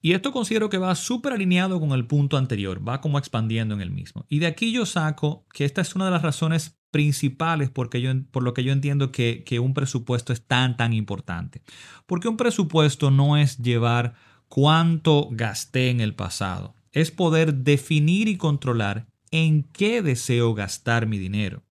Y 0.00 0.12
esto 0.12 0.32
considero 0.32 0.70
que 0.70 0.78
va 0.78 0.94
súper 0.94 1.32
alineado 1.32 1.78
con 1.80 1.92
el 1.92 2.06
punto 2.06 2.36
anterior, 2.36 2.86
va 2.86 3.00
como 3.00 3.18
expandiendo 3.18 3.74
en 3.74 3.80
el 3.80 3.90
mismo. 3.90 4.24
Y 4.28 4.38
de 4.38 4.46
aquí 4.46 4.72
yo 4.72 4.86
saco 4.86 5.46
que 5.52 5.64
esta 5.64 5.82
es 5.82 5.94
una 5.94 6.06
de 6.06 6.12
las 6.12 6.22
razones 6.22 6.78
principales 6.90 7.68
porque 7.70 8.00
yo, 8.00 8.10
por 8.30 8.42
lo 8.42 8.54
que 8.54 8.64
yo 8.64 8.72
entiendo 8.72 9.12
que, 9.12 9.44
que 9.44 9.60
un 9.60 9.74
presupuesto 9.74 10.32
es 10.32 10.46
tan, 10.46 10.76
tan 10.76 10.92
importante. 10.92 11.62
Porque 12.06 12.28
un 12.28 12.36
presupuesto 12.36 13.10
no 13.10 13.36
es 13.36 13.58
llevar 13.58 14.14
cuánto 14.48 15.28
gasté 15.30 15.90
en 15.90 16.00
el 16.00 16.14
pasado, 16.14 16.74
es 16.92 17.10
poder 17.10 17.54
definir 17.54 18.28
y 18.28 18.36
controlar 18.36 19.06
en 19.30 19.62
qué 19.62 20.02
deseo 20.02 20.54
gastar 20.54 21.06
mi 21.06 21.18
dinero. 21.18 21.62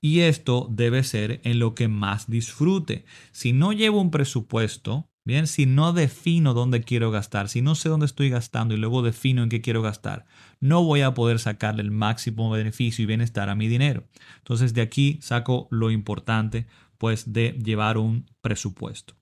Y 0.00 0.20
esto 0.20 0.66
debe 0.70 1.04
ser 1.04 1.40
en 1.44 1.58
lo 1.58 1.74
que 1.74 1.88
más 1.88 2.28
disfrute. 2.28 3.04
Si 3.32 3.52
no 3.52 3.72
llevo 3.72 4.00
un 4.00 4.10
presupuesto, 4.10 5.10
bien, 5.24 5.46
si 5.46 5.66
no 5.66 5.92
defino 5.92 6.54
dónde 6.54 6.82
quiero 6.82 7.10
gastar, 7.10 7.48
si 7.48 7.62
no 7.62 7.74
sé 7.74 7.88
dónde 7.88 8.06
estoy 8.06 8.30
gastando 8.30 8.74
y 8.74 8.78
luego 8.78 9.02
defino 9.02 9.42
en 9.42 9.48
qué 9.48 9.60
quiero 9.60 9.82
gastar, 9.82 10.24
no 10.60 10.82
voy 10.82 11.02
a 11.02 11.14
poder 11.14 11.38
sacarle 11.38 11.82
el 11.82 11.90
máximo 11.90 12.50
beneficio 12.50 13.02
y 13.02 13.06
bienestar 13.06 13.48
a 13.48 13.54
mi 13.54 13.68
dinero. 13.68 14.04
Entonces 14.38 14.74
de 14.74 14.80
aquí 14.80 15.18
saco 15.22 15.68
lo 15.70 15.90
importante 15.90 16.66
pues 16.98 17.32
de 17.32 17.58
llevar 17.62 17.98
un 17.98 18.26
presupuesto. 18.40 19.21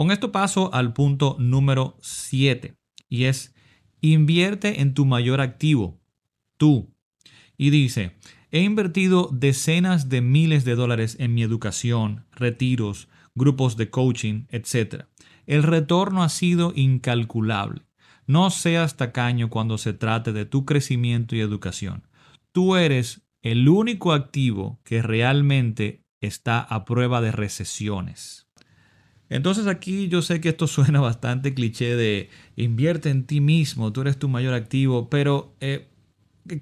Con 0.00 0.10
esto 0.10 0.32
paso 0.32 0.72
al 0.72 0.94
punto 0.94 1.36
número 1.38 1.98
7 2.00 2.74
y 3.10 3.24
es 3.24 3.54
invierte 4.00 4.80
en 4.80 4.94
tu 4.94 5.04
mayor 5.04 5.42
activo, 5.42 6.00
tú, 6.56 6.94
y 7.58 7.68
dice, 7.68 8.16
he 8.50 8.62
invertido 8.62 9.28
decenas 9.30 10.08
de 10.08 10.22
miles 10.22 10.64
de 10.64 10.74
dólares 10.74 11.18
en 11.20 11.34
mi 11.34 11.42
educación, 11.42 12.24
retiros, 12.32 13.08
grupos 13.34 13.76
de 13.76 13.90
coaching, 13.90 14.46
etc. 14.48 15.04
El 15.44 15.64
retorno 15.64 16.22
ha 16.22 16.30
sido 16.30 16.72
incalculable. 16.74 17.82
No 18.26 18.48
seas 18.48 18.96
tacaño 18.96 19.50
cuando 19.50 19.76
se 19.76 19.92
trate 19.92 20.32
de 20.32 20.46
tu 20.46 20.64
crecimiento 20.64 21.36
y 21.36 21.40
educación. 21.40 22.08
Tú 22.52 22.76
eres 22.76 23.20
el 23.42 23.68
único 23.68 24.14
activo 24.14 24.80
que 24.82 25.02
realmente 25.02 26.06
está 26.22 26.58
a 26.58 26.86
prueba 26.86 27.20
de 27.20 27.32
recesiones. 27.32 28.49
Entonces 29.30 29.66
aquí 29.68 30.08
yo 30.08 30.20
sé 30.20 30.40
que 30.40 30.50
esto 30.50 30.66
suena 30.66 31.00
bastante 31.00 31.54
cliché 31.54 31.96
de 31.96 32.28
invierte 32.56 33.08
en 33.08 33.24
ti 33.24 33.40
mismo, 33.40 33.92
tú 33.92 34.02
eres 34.02 34.18
tu 34.18 34.28
mayor 34.28 34.52
activo, 34.52 35.08
pero 35.08 35.54
eh, 35.60 35.88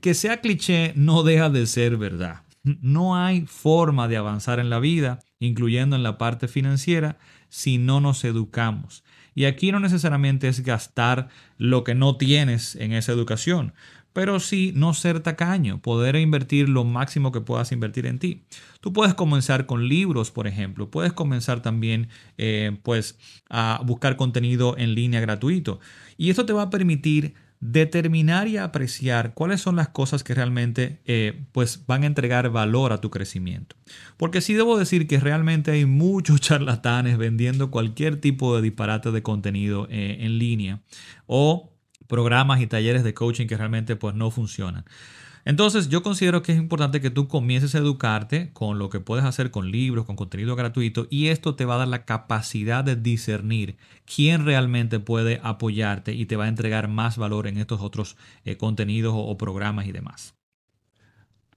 que 0.01 0.15
sea 0.15 0.41
cliché 0.41 0.93
no 0.95 1.25
deja 1.25 1.51
de 1.51 1.67
ser 1.67 1.97
verdad. 1.97 2.43
No 2.63 3.17
hay 3.17 3.47
forma 3.47 4.09
de 4.09 4.19
avanzar 4.19 4.61
en 4.61 4.69
la 4.69 4.79
vida, 4.79 5.21
incluyendo 5.41 5.97
en 5.97 6.03
la 6.03 6.19
parte 6.19 6.49
financiera, 6.49 7.19
si 7.49 7.79
no 7.79 8.01
nos 8.01 8.25
educamos. 8.25 9.05
Y 9.35 9.45
aquí 9.45 9.73
no 9.73 9.81
necesariamente 9.81 10.49
es 10.49 10.61
gastar 10.61 11.29
lo 11.57 11.85
que 11.85 11.95
no 11.95 12.17
tienes 12.17 12.75
en 12.75 12.93
esa 12.93 13.13
educación, 13.13 13.73
pero 14.19 14.41
sí 14.41 14.73
no 14.75 14.95
ser 14.95 15.21
tacaño, 15.21 15.81
poder 15.81 16.17
invertir 16.17 16.69
lo 16.69 16.83
máximo 16.83 17.31
que 17.31 17.41
puedas 17.41 17.71
invertir 17.71 18.05
en 18.05 18.19
ti. 18.19 18.43
Tú 18.81 18.93
puedes 18.93 19.15
comenzar 19.15 19.65
con 19.67 19.87
libros, 19.87 20.33
por 20.33 20.49
ejemplo, 20.49 20.91
puedes 20.91 21.13
comenzar 21.13 21.63
también 21.63 22.09
eh, 22.37 22.77
pues 22.83 23.17
a 23.49 23.81
buscar 23.87 24.17
contenido 24.17 24.77
en 24.77 24.97
línea 24.97 25.21
gratuito 25.21 25.79
y 26.17 26.31
esto 26.31 26.45
te 26.45 26.53
va 26.53 26.63
a 26.63 26.71
permitir 26.71 27.35
determinar 27.61 28.49
y 28.49 28.57
apreciar 28.57 29.35
cuáles 29.35 29.61
son 29.61 29.77
las 29.77 29.91
cosas 29.91 30.25
que 30.25 30.35
realmente 30.35 30.99
eh, 31.05 31.45
pues 31.53 31.87
van 31.87 32.03
a 32.03 32.07
entregar 32.07 32.51
valor 32.51 32.93
a 32.93 33.01
tu 33.01 33.11
crecimiento. 33.11 33.77
Porque 34.17 34.41
sí 34.41 34.55
debo 34.55 34.77
decir 34.77 35.07
que 35.07 35.21
realmente 35.21 35.71
hay 35.71 35.87
muchos 35.87 36.41
charlatanes 36.41 37.19
vendiendo 37.19 37.71
cualquier 37.71 38.21
tipo 38.21 38.57
de 38.57 38.63
disparate 38.63 39.13
de 39.13 39.23
contenido 39.23 39.87
eh, 39.91 40.17
en 40.23 40.39
línea 40.39 40.83
o 41.29 41.78
programas 42.09 42.61
y 42.61 42.67
talleres 42.67 43.05
de 43.05 43.15
coaching 43.15 43.47
que 43.47 43.57
realmente 43.57 43.95
pues 43.95 44.15
no 44.15 44.31
funcionan. 44.31 44.85
Entonces 45.49 45.89
yo 45.89 46.03
considero 46.03 46.43
que 46.43 46.53
es 46.53 46.59
importante 46.59 47.01
que 47.01 47.09
tú 47.09 47.27
comiences 47.27 47.75
a 47.75 47.79
educarte 47.79 48.53
con 48.53 48.79
lo 48.79 48.91
que 48.91 49.01
puedes 49.01 49.25
hacer 49.25 49.51
con 49.51 49.71
libros, 49.71 50.05
con 50.05 50.15
contenido 50.15 50.57
gratuito 50.57 51.07
y 51.09 51.29
esto 51.29 51.55
te 51.55 51.65
va 51.65 51.77
a 51.77 51.79
dar 51.79 51.89
la 51.89 52.05
capacidad 52.05 52.85
de 52.85 52.97
discernir 52.97 53.79
quién 54.05 54.45
realmente 54.45 55.01
puede 55.01 55.41
apoyarte 55.43 56.13
y 56.13 56.27
te 56.27 56.37
va 56.37 56.45
a 56.45 56.49
entregar 56.49 56.89
más 56.89 57.17
valor 57.17 57.47
en 57.47 57.57
estos 57.57 57.81
otros 57.81 58.19
eh, 58.45 58.59
contenidos 58.59 59.15
o, 59.17 59.39
programas 59.39 59.87
y 59.87 59.93
demás. 59.93 60.35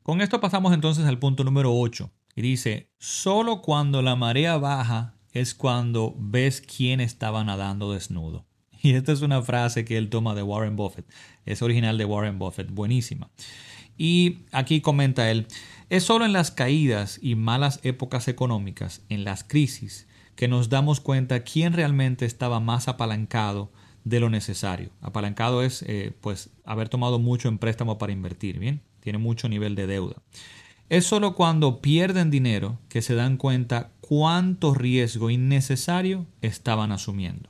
Con 0.03 0.21
esto 0.21 0.39
pasamos 0.39 0.73
entonces 0.73 1.05
al 1.05 1.19
punto 1.19 1.43
número 1.43 1.73
8 1.77 2.09
y 2.35 2.41
dice, 2.41 2.89
solo 2.97 3.61
cuando 3.61 4.01
la 4.01 4.15
marea 4.15 4.57
baja 4.57 5.15
es 5.33 5.53
cuando 5.53 6.15
ves 6.17 6.61
quién 6.61 7.01
estaba 7.01 7.43
nadando 7.43 7.91
desnudo. 7.91 8.45
Y 8.83 8.93
esta 8.93 9.11
es 9.11 9.21
una 9.21 9.41
frase 9.41 9.85
que 9.85 9.97
él 9.97 10.09
toma 10.09 10.35
de 10.35 10.43
Warren 10.43 10.75
Buffett. 10.75 11.05
Es 11.45 11.61
original 11.61 11.97
de 11.97 12.05
Warren 12.05 12.39
Buffett, 12.39 12.71
buenísima. 12.71 13.29
Y 13.97 14.39
aquí 14.51 14.81
comenta 14.81 15.29
él, 15.29 15.45
es 15.89 16.03
solo 16.03 16.25
en 16.25 16.33
las 16.33 16.49
caídas 16.49 17.19
y 17.21 17.35
malas 17.35 17.79
épocas 17.83 18.27
económicas, 18.27 19.03
en 19.09 19.23
las 19.23 19.43
crisis, 19.43 20.07
que 20.35 20.47
nos 20.47 20.69
damos 20.69 21.01
cuenta 21.01 21.43
quién 21.43 21.73
realmente 21.73 22.25
estaba 22.25 22.59
más 22.59 22.87
apalancado 22.87 23.71
de 24.03 24.19
lo 24.19 24.29
necesario. 24.29 24.89
Apalancado 25.01 25.61
es 25.61 25.83
eh, 25.83 26.13
pues 26.21 26.49
haber 26.65 26.89
tomado 26.89 27.19
mucho 27.19 27.47
en 27.47 27.59
préstamo 27.59 27.99
para 27.99 28.13
invertir, 28.13 28.57
bien, 28.57 28.81
tiene 29.01 29.19
mucho 29.19 29.49
nivel 29.49 29.75
de 29.75 29.85
deuda. 29.85 30.15
Es 30.89 31.05
solo 31.05 31.35
cuando 31.35 31.81
pierden 31.81 32.31
dinero 32.31 32.79
que 32.89 33.01
se 33.01 33.13
dan 33.13 33.37
cuenta 33.37 33.91
cuánto 34.01 34.73
riesgo 34.73 35.29
innecesario 35.29 36.25
estaban 36.41 36.91
asumiendo. 36.91 37.49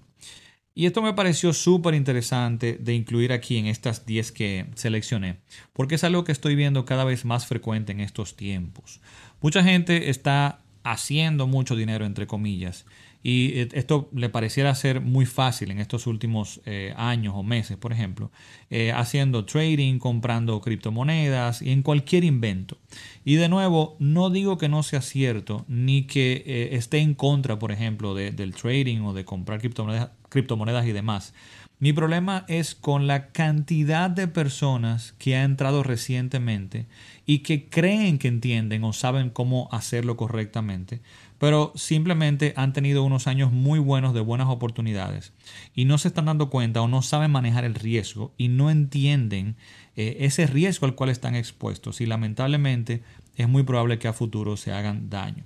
Y 0.74 0.86
esto 0.86 1.02
me 1.02 1.14
pareció 1.14 1.52
súper 1.52 1.96
interesante 1.96 2.78
de 2.80 2.94
incluir 2.94 3.34
aquí 3.34 3.58
en 3.58 3.66
estas 3.66 4.06
10 4.06 4.32
que 4.32 4.66
seleccioné, 4.76 5.40
porque 5.74 5.96
es 5.96 6.04
algo 6.06 6.24
que 6.24 6.32
estoy 6.32 6.56
viendo 6.56 6.86
cada 6.86 7.04
vez 7.04 7.26
más 7.26 7.46
frecuente 7.46 7.92
en 7.92 8.00
estos 8.00 8.38
tiempos. 8.38 9.02
Mucha 9.42 9.64
gente 9.64 10.10
está 10.10 10.60
haciendo 10.84 11.46
mucho 11.46 11.76
dinero, 11.76 12.06
entre 12.06 12.26
comillas, 12.26 12.86
y 13.24 13.60
esto 13.74 14.10
le 14.14 14.30
pareciera 14.30 14.74
ser 14.74 15.00
muy 15.00 15.26
fácil 15.26 15.70
en 15.70 15.80
estos 15.80 16.08
últimos 16.08 16.60
eh, 16.66 16.94
años 16.98 17.34
o 17.38 17.44
meses, 17.44 17.78
por 17.78 17.94
ejemplo, 17.94 18.32
eh, 18.72 18.92
haciendo 18.92 19.46
trading, 19.46 20.00
comprando 20.00 20.60
criptomonedas 20.60 21.62
y 21.62 21.72
en 21.72 21.84
cualquier 21.84 22.24
invento. 22.24 22.78
Y 23.24 23.36
de 23.36 23.48
nuevo, 23.48 23.96
no 24.00 24.32
digo 24.32 24.58
que 24.58 24.70
no 24.70 24.82
sea 24.82 25.02
cierto, 25.02 25.66
ni 25.68 26.04
que 26.04 26.44
eh, 26.46 26.70
esté 26.74 26.98
en 26.98 27.14
contra, 27.14 27.60
por 27.60 27.72
ejemplo, 27.72 28.16
del 28.16 28.56
trading 28.56 29.02
o 29.02 29.14
de 29.14 29.24
comprar 29.24 29.62
criptomonedas 29.62 30.88
y 30.88 30.92
demás. 30.92 31.34
Mi 31.82 31.94
problema 31.94 32.46
es 32.48 32.76
con 32.76 33.08
la 33.08 33.32
cantidad 33.32 34.12
de 34.12 34.28
personas 34.28 35.16
que 35.18 35.36
ha 35.36 35.42
entrado 35.42 35.82
recientemente 35.82 36.86
y 37.26 37.40
que 37.40 37.70
creen 37.70 38.20
que 38.20 38.28
entienden 38.28 38.84
o 38.84 38.94
saben 38.94 39.32
cómo 39.32 39.68
hacerlo 39.72 40.16
correctamente, 40.16 41.02
pero 41.40 41.74
simplemente 41.74 42.54
han 42.56 42.74
tenido 42.74 43.04
unos 43.04 43.26
años 43.26 43.52
muy 43.52 43.80
buenos 43.80 44.14
de 44.14 44.20
buenas 44.20 44.48
oportunidades 44.50 45.34
y 45.74 45.86
no 45.86 45.98
se 45.98 46.10
están 46.10 46.26
dando 46.26 46.52
cuenta 46.52 46.84
o 46.84 46.88
no 46.88 47.02
saben 47.02 47.32
manejar 47.32 47.66
el 47.66 47.74
riesgo 47.74 48.32
y 48.38 48.50
no 48.50 48.70
entienden 48.70 49.56
eh, 49.96 50.18
ese 50.20 50.46
riesgo 50.46 50.86
al 50.86 50.94
cual 50.94 51.10
están 51.10 51.34
expuestos 51.34 52.00
y 52.00 52.06
lamentablemente 52.06 53.02
es 53.38 53.50
muy 53.50 53.64
probable 53.64 53.98
que 53.98 54.08
a 54.08 54.14
futuro 54.14 54.56
se 54.56 54.72
hagan 54.72 55.10
daño. 55.10 55.46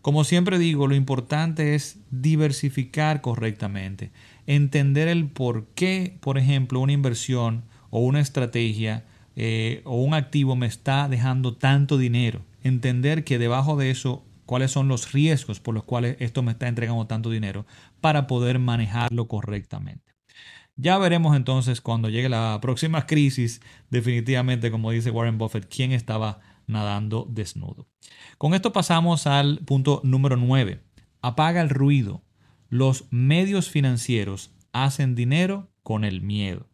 Como 0.00 0.24
siempre 0.24 0.58
digo, 0.58 0.88
lo 0.88 0.96
importante 0.96 1.76
es 1.76 1.98
diversificar 2.10 3.20
correctamente, 3.20 4.10
entender 4.46 5.08
el 5.08 5.28
por 5.28 5.66
qué, 5.74 6.18
por 6.20 6.38
ejemplo, 6.38 6.80
una 6.80 6.92
inversión 6.92 7.64
o 7.90 8.00
una 8.00 8.20
estrategia 8.20 9.04
eh, 9.36 9.82
o 9.84 10.02
un 10.02 10.14
activo 10.14 10.56
me 10.56 10.66
está 10.66 11.08
dejando 11.08 11.56
tanto 11.56 11.98
dinero, 11.98 12.42
entender 12.62 13.24
que 13.24 13.38
debajo 13.38 13.76
de 13.76 13.90
eso 13.90 14.24
cuáles 14.46 14.70
son 14.70 14.88
los 14.88 15.12
riesgos 15.12 15.60
por 15.60 15.74
los 15.74 15.84
cuales 15.84 16.16
esto 16.18 16.42
me 16.42 16.52
está 16.52 16.68
entregando 16.68 17.06
tanto 17.06 17.30
dinero 17.30 17.66
para 18.00 18.26
poder 18.26 18.58
manejarlo 18.58 19.28
correctamente. 19.28 20.12
Ya 20.76 20.98
veremos 20.98 21.36
entonces 21.36 21.80
cuando 21.80 22.08
llegue 22.08 22.28
la 22.28 22.58
próxima 22.60 23.06
crisis, 23.06 23.60
definitivamente, 23.90 24.70
como 24.70 24.90
dice 24.90 25.10
Warren 25.10 25.38
Buffett, 25.38 25.68
quién 25.68 25.92
estaba 25.92 26.40
nadando 26.66 27.26
desnudo. 27.30 27.86
Con 28.38 28.54
esto 28.54 28.72
pasamos 28.72 29.26
al 29.26 29.58
punto 29.58 30.00
número 30.04 30.36
9. 30.36 30.80
Apaga 31.20 31.60
el 31.60 31.68
ruido. 31.68 32.22
Los 32.72 33.04
medios 33.10 33.68
financieros 33.68 34.50
hacen 34.72 35.14
dinero 35.14 35.70
con 35.82 36.04
el 36.04 36.22
miedo. 36.22 36.70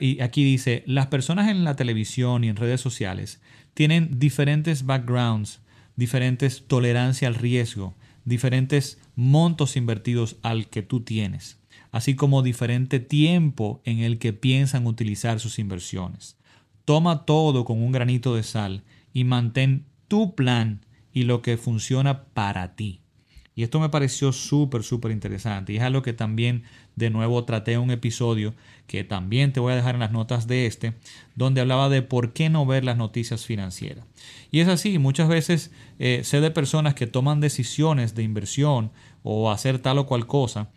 y 0.00 0.20
aquí 0.20 0.44
dice, 0.44 0.84
las 0.86 1.08
personas 1.08 1.48
en 1.48 1.64
la 1.64 1.74
televisión 1.74 2.44
y 2.44 2.50
en 2.50 2.54
redes 2.54 2.80
sociales 2.80 3.40
tienen 3.74 4.20
diferentes 4.20 4.86
backgrounds 4.86 5.60
diferentes 5.96 6.68
tolerancia 6.68 7.26
al 7.26 7.34
riesgo, 7.34 7.96
diferentes 8.24 9.00
montos 9.16 9.76
invertidos 9.76 10.36
al 10.42 10.68
que 10.68 10.82
tú 10.82 11.00
tienes, 11.00 11.58
así 11.90 12.14
como 12.14 12.42
diferente 12.42 13.00
tiempo 13.00 13.82
en 13.84 13.98
el 13.98 14.20
que 14.20 14.32
piensan 14.32 14.86
utilizar 14.86 15.40
sus 15.40 15.58
inversiones. 15.58 16.38
Toma 16.84 17.24
todo 17.24 17.64
con 17.64 17.82
un 17.82 17.90
granito 17.90 18.36
de 18.36 18.44
sal 18.44 18.84
y 19.12 19.24
mantén 19.24 19.86
tu 20.06 20.36
plan 20.36 20.86
y 21.12 21.24
lo 21.24 21.42
que 21.42 21.56
funciona 21.56 22.26
para 22.26 22.76
ti. 22.76 23.03
Y 23.56 23.62
esto 23.62 23.78
me 23.78 23.88
pareció 23.88 24.32
súper, 24.32 24.82
súper 24.82 25.12
interesante. 25.12 25.72
Y 25.72 25.76
es 25.76 25.82
algo 25.82 26.02
que 26.02 26.12
también 26.12 26.64
de 26.96 27.10
nuevo 27.10 27.44
traté 27.44 27.74
en 27.74 27.80
un 27.80 27.90
episodio 27.90 28.54
que 28.86 29.04
también 29.04 29.52
te 29.52 29.60
voy 29.60 29.72
a 29.72 29.76
dejar 29.76 29.94
en 29.94 30.00
las 30.00 30.12
notas 30.12 30.46
de 30.46 30.66
este, 30.66 30.94
donde 31.36 31.60
hablaba 31.60 31.88
de 31.88 32.02
por 32.02 32.32
qué 32.32 32.50
no 32.50 32.66
ver 32.66 32.84
las 32.84 32.96
noticias 32.96 33.46
financieras. 33.46 34.04
Y 34.50 34.60
es 34.60 34.68
así, 34.68 34.98
muchas 34.98 35.28
veces 35.28 35.70
eh, 35.98 36.22
sé 36.24 36.40
de 36.40 36.50
personas 36.50 36.94
que 36.94 37.06
toman 37.06 37.40
decisiones 37.40 38.14
de 38.14 38.24
inversión 38.24 38.90
o 39.22 39.50
hacer 39.50 39.78
tal 39.78 39.98
o 39.98 40.06
cual 40.06 40.26
cosa 40.26 40.70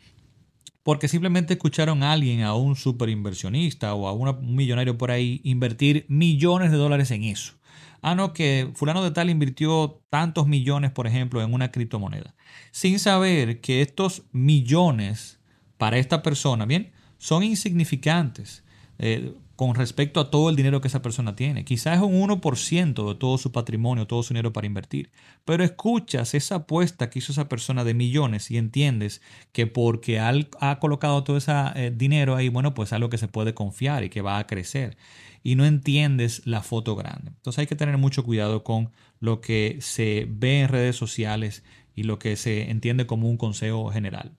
porque 0.88 1.10
simplemente 1.10 1.56
escucharon 1.56 2.02
a 2.02 2.14
alguien, 2.14 2.44
a 2.44 2.54
un 2.54 2.78
super 2.78 3.10
inversionista 3.10 3.94
o 3.94 4.08
a 4.08 4.14
un 4.14 4.56
millonario 4.56 4.98
por 4.98 5.12
ahí, 5.12 5.42
invertir 5.44 6.06
millones 6.08 6.72
de 6.72 6.78
dólares 6.78 7.12
en 7.12 7.26
eso. 7.26 7.56
Ah, 8.02 8.16
no, 8.16 8.34
que 8.34 8.72
fulano 8.76 9.04
de 9.04 9.12
tal 9.12 9.30
invirtió 9.30 10.02
tantos 10.10 10.48
millones, 10.48 10.92
por 10.92 11.08
ejemplo, 11.08 11.42
en 11.42 11.54
una 11.54 11.72
criptomoneda. 11.72 12.36
Sin 12.72 13.00
saber 13.00 13.60
que 13.62 13.82
estos 13.82 14.24
millones 14.32 15.40
para 15.78 15.98
esta 15.98 16.22
persona, 16.22 16.66
bien, 16.66 16.92
son 17.18 17.44
insignificantes 17.44 18.64
eh, 19.00 19.34
con 19.58 19.74
respecto 19.74 20.20
a 20.20 20.30
todo 20.30 20.52
el 20.52 20.56
dinero 20.56 20.82
que 20.82 20.88
esa 20.88 21.02
persona 21.02 21.36
tiene. 21.36 21.66
Quizás 21.66 21.98
es 21.98 22.04
un 22.04 22.14
1% 22.14 23.08
de 23.08 23.16
todo 23.16 23.40
su 23.40 23.52
patrimonio, 23.52 24.06
todo 24.06 24.22
su 24.22 24.36
dinero 24.36 24.54
para 24.54 24.68
invertir. 24.68 25.10
Pero 25.46 25.64
escuchas 25.64 26.36
esa 26.36 26.56
apuesta 26.56 27.10
que 27.10 27.18
hizo 27.20 27.32
esa 27.32 27.50
persona 27.50 27.84
de 27.84 27.96
millones 27.96 28.52
y 28.52 28.58
entiendes 28.58 29.20
que 29.54 29.66
porque 29.66 30.20
ha 30.20 30.80
colocado 30.80 31.24
todo 31.24 31.38
ese 31.38 31.52
eh, 31.76 31.92
dinero 31.96 32.36
ahí, 32.36 32.50
bueno, 32.50 32.76
pues 32.76 32.90
es 32.90 32.94
algo 32.94 33.10
que 33.10 33.18
se 33.18 33.28
puede 33.28 33.56
confiar 33.56 34.04
y 34.04 34.10
que 34.10 34.22
va 34.22 34.38
a 34.38 34.46
crecer. 34.46 34.96
Y 35.42 35.56
no 35.56 35.66
entiendes 35.66 36.44
la 36.46 36.62
foto 36.62 36.96
grande. 36.96 37.30
Entonces 37.30 37.58
hay 37.58 37.68
que 37.68 37.76
tener 37.76 37.98
mucho 37.98 38.24
cuidado 38.24 38.64
con 38.64 38.92
lo 39.20 39.42
que 39.42 39.80
se 39.82 40.28
ve 40.30 40.62
en 40.62 40.68
redes 40.68 40.96
sociales 40.96 41.64
y 41.96 42.04
lo 42.04 42.20
que 42.20 42.36
se 42.36 42.70
entiende 42.70 43.08
como 43.08 43.28
un 43.28 43.38
consejo 43.38 43.90
general. 43.90 44.34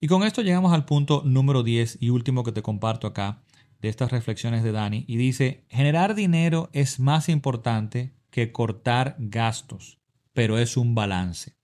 Y 0.00 0.06
con 0.06 0.22
esto 0.22 0.42
llegamos 0.42 0.72
al 0.72 0.84
punto 0.84 1.22
número 1.24 1.64
10 1.64 1.98
y 2.00 2.10
último 2.10 2.44
que 2.44 2.52
te 2.52 2.62
comparto 2.62 3.08
acá 3.08 3.40
de 3.80 3.88
estas 3.88 4.12
reflexiones 4.12 4.62
de 4.62 4.72
Dani 4.72 5.04
y 5.06 5.16
dice, 5.16 5.64
generar 5.68 6.14
dinero 6.14 6.70
es 6.72 7.00
más 7.00 7.28
importante 7.28 8.12
que 8.30 8.52
cortar 8.52 9.16
gastos, 9.18 9.98
pero 10.32 10.58
es 10.58 10.76
un 10.76 10.94
balance. 10.94 11.54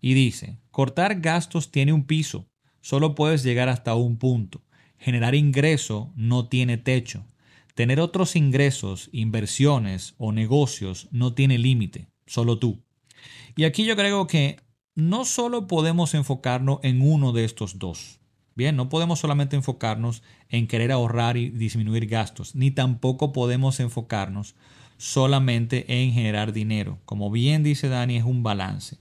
Y 0.00 0.14
dice, 0.14 0.58
cortar 0.70 1.20
gastos 1.20 1.70
tiene 1.70 1.92
un 1.92 2.04
piso, 2.04 2.46
solo 2.80 3.14
puedes 3.14 3.42
llegar 3.42 3.68
hasta 3.68 3.94
un 3.94 4.18
punto. 4.18 4.62
Generar 4.98 5.34
ingreso 5.34 6.12
no 6.16 6.48
tiene 6.48 6.78
techo. 6.78 7.26
Tener 7.74 8.00
otros 8.00 8.36
ingresos, 8.36 9.10
inversiones 9.12 10.14
o 10.18 10.32
negocios 10.32 11.08
no 11.10 11.34
tiene 11.34 11.58
límite, 11.58 12.08
solo 12.26 12.58
tú. 12.58 12.84
Y 13.56 13.64
aquí 13.64 13.84
yo 13.84 13.96
creo 13.96 14.26
que 14.26 14.60
no 14.94 15.24
solo 15.24 15.66
podemos 15.66 16.14
enfocarnos 16.14 16.78
en 16.82 17.02
uno 17.02 17.32
de 17.32 17.44
estos 17.44 17.78
dos. 17.78 18.20
Bien, 18.56 18.76
no 18.76 18.88
podemos 18.88 19.18
solamente 19.18 19.56
enfocarnos 19.56 20.22
en 20.48 20.66
querer 20.68 20.92
ahorrar 20.92 21.36
y 21.36 21.50
disminuir 21.50 22.06
gastos, 22.06 22.54
ni 22.54 22.70
tampoco 22.70 23.32
podemos 23.32 23.80
enfocarnos 23.80 24.54
solamente 24.96 26.02
en 26.02 26.12
generar 26.12 26.52
dinero. 26.52 26.98
Como 27.04 27.30
bien 27.30 27.64
dice 27.64 27.88
Dani, 27.88 28.16
es 28.16 28.24
un 28.24 28.42
balance. 28.42 28.98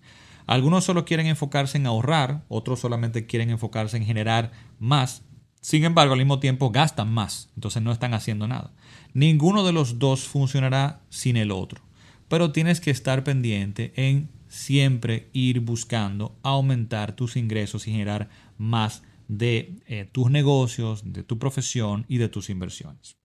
Algunos 0.47 0.83
solo 0.83 1.05
quieren 1.05 1.27
enfocarse 1.27 1.77
en 1.77 1.85
ahorrar, 1.85 2.43
otros 2.49 2.79
solamente 2.79 3.25
quieren 3.25 3.49
enfocarse 3.49 3.97
en 3.97 4.05
generar 4.05 4.51
más. 4.79 5.21
Sin 5.61 5.85
embargo, 5.85 6.13
al 6.13 6.19
mismo 6.19 6.39
tiempo 6.39 6.71
gastan 6.71 7.13
más, 7.13 7.49
entonces 7.55 7.81
no 7.81 7.91
están 7.91 8.13
haciendo 8.13 8.47
nada. 8.47 8.73
Ninguno 9.13 9.63
de 9.63 9.71
los 9.71 9.99
dos 9.99 10.27
funcionará 10.27 11.01
sin 11.09 11.37
el 11.37 11.51
otro, 11.51 11.81
pero 12.27 12.51
tienes 12.51 12.81
que 12.81 12.91
estar 12.91 13.23
pendiente 13.23 13.93
en 13.95 14.29
siempre 14.49 15.29
ir 15.31 15.61
buscando 15.61 16.37
aumentar 16.43 17.15
tus 17.15 17.37
ingresos 17.37 17.87
y 17.87 17.91
generar 17.91 18.29
más 18.57 19.03
de 19.27 19.81
eh, 19.87 20.07
tus 20.11 20.29
negocios, 20.29 21.01
de 21.05 21.23
tu 21.23 21.39
profesión 21.39 22.05
y 22.07 22.17
de 22.17 22.29
tus 22.29 22.49
inversiones. 22.49 23.17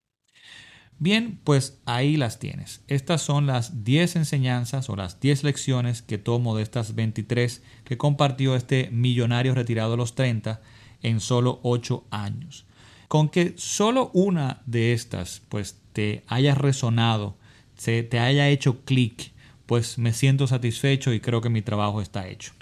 Bien, 1.00 1.38
pues 1.44 1.80
ahí 1.86 2.16
las 2.16 2.40
tienes. 2.40 2.82
Estas 2.88 3.22
son 3.22 3.46
las 3.46 3.84
10 3.84 4.16
enseñanzas 4.16 4.90
o 4.90 4.96
las 4.96 5.20
10 5.20 5.44
lecciones 5.44 6.02
que 6.02 6.18
tomo 6.18 6.56
de 6.56 6.64
estas 6.64 6.96
23 6.96 7.62
que 7.84 7.96
compartió 7.96 8.56
este 8.56 8.90
millonario 8.90 9.54
retirado 9.54 9.94
a 9.94 9.96
los 9.96 10.16
30 10.16 10.60
en 11.02 11.20
solo 11.20 11.60
8 11.62 12.04
años. 12.10 12.66
Con 13.06 13.28
que 13.28 13.54
solo 13.56 14.10
una 14.12 14.62
de 14.66 14.92
estas 14.92 15.40
pues 15.48 15.80
te 15.92 16.24
haya 16.26 16.56
resonado, 16.56 17.38
se 17.76 18.02
te 18.02 18.18
haya 18.18 18.48
hecho 18.48 18.84
clic 18.84 19.32
pues 19.68 19.98
me 19.98 20.14
siento 20.14 20.46
satisfecho 20.46 21.12
y 21.12 21.20
creo 21.20 21.42
que 21.42 21.50
mi 21.50 21.60
trabajo 21.60 22.00
está 22.00 22.26
hecho. 22.26 22.54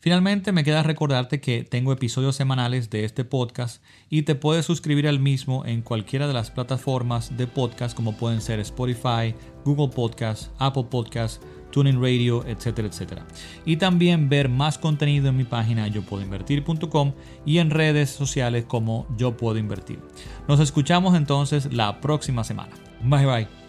Finalmente 0.00 0.52
me 0.52 0.62
queda 0.62 0.82
recordarte 0.82 1.40
que 1.40 1.64
tengo 1.64 1.92
episodios 1.92 2.36
semanales 2.36 2.90
de 2.90 3.04
este 3.04 3.24
podcast 3.24 3.82
y 4.08 4.22
te 4.22 4.34
puedes 4.34 4.64
suscribir 4.64 5.08
al 5.08 5.18
mismo 5.18 5.64
en 5.64 5.82
cualquiera 5.82 6.28
de 6.28 6.34
las 6.34 6.50
plataformas 6.50 7.36
de 7.36 7.46
podcast 7.46 7.96
como 7.96 8.16
pueden 8.16 8.40
ser 8.40 8.60
Spotify, 8.60 9.34
Google 9.64 9.88
Podcast, 9.94 10.52
Apple 10.58 10.86
Podcast, 10.90 11.42
TuneIn 11.72 12.00
Radio, 12.00 12.44
etcétera, 12.46 12.88
etcétera. 12.88 13.26
Y 13.64 13.76
también 13.76 14.28
ver 14.28 14.48
más 14.48 14.78
contenido 14.78 15.28
en 15.28 15.36
mi 15.36 15.44
página 15.44 15.88
yo 15.88 16.02
puedo 16.02 16.22
invertir.com 16.22 17.12
y 17.44 17.58
en 17.58 17.70
redes 17.70 18.10
sociales 18.10 18.64
como 18.64 19.06
yo 19.16 19.36
puedo 19.36 19.58
invertir. 19.58 19.98
Nos 20.46 20.60
escuchamos 20.60 21.16
entonces 21.16 21.72
la 21.72 22.00
próxima 22.00 22.44
semana. 22.44 22.74
Bye 23.02 23.26
bye. 23.26 23.65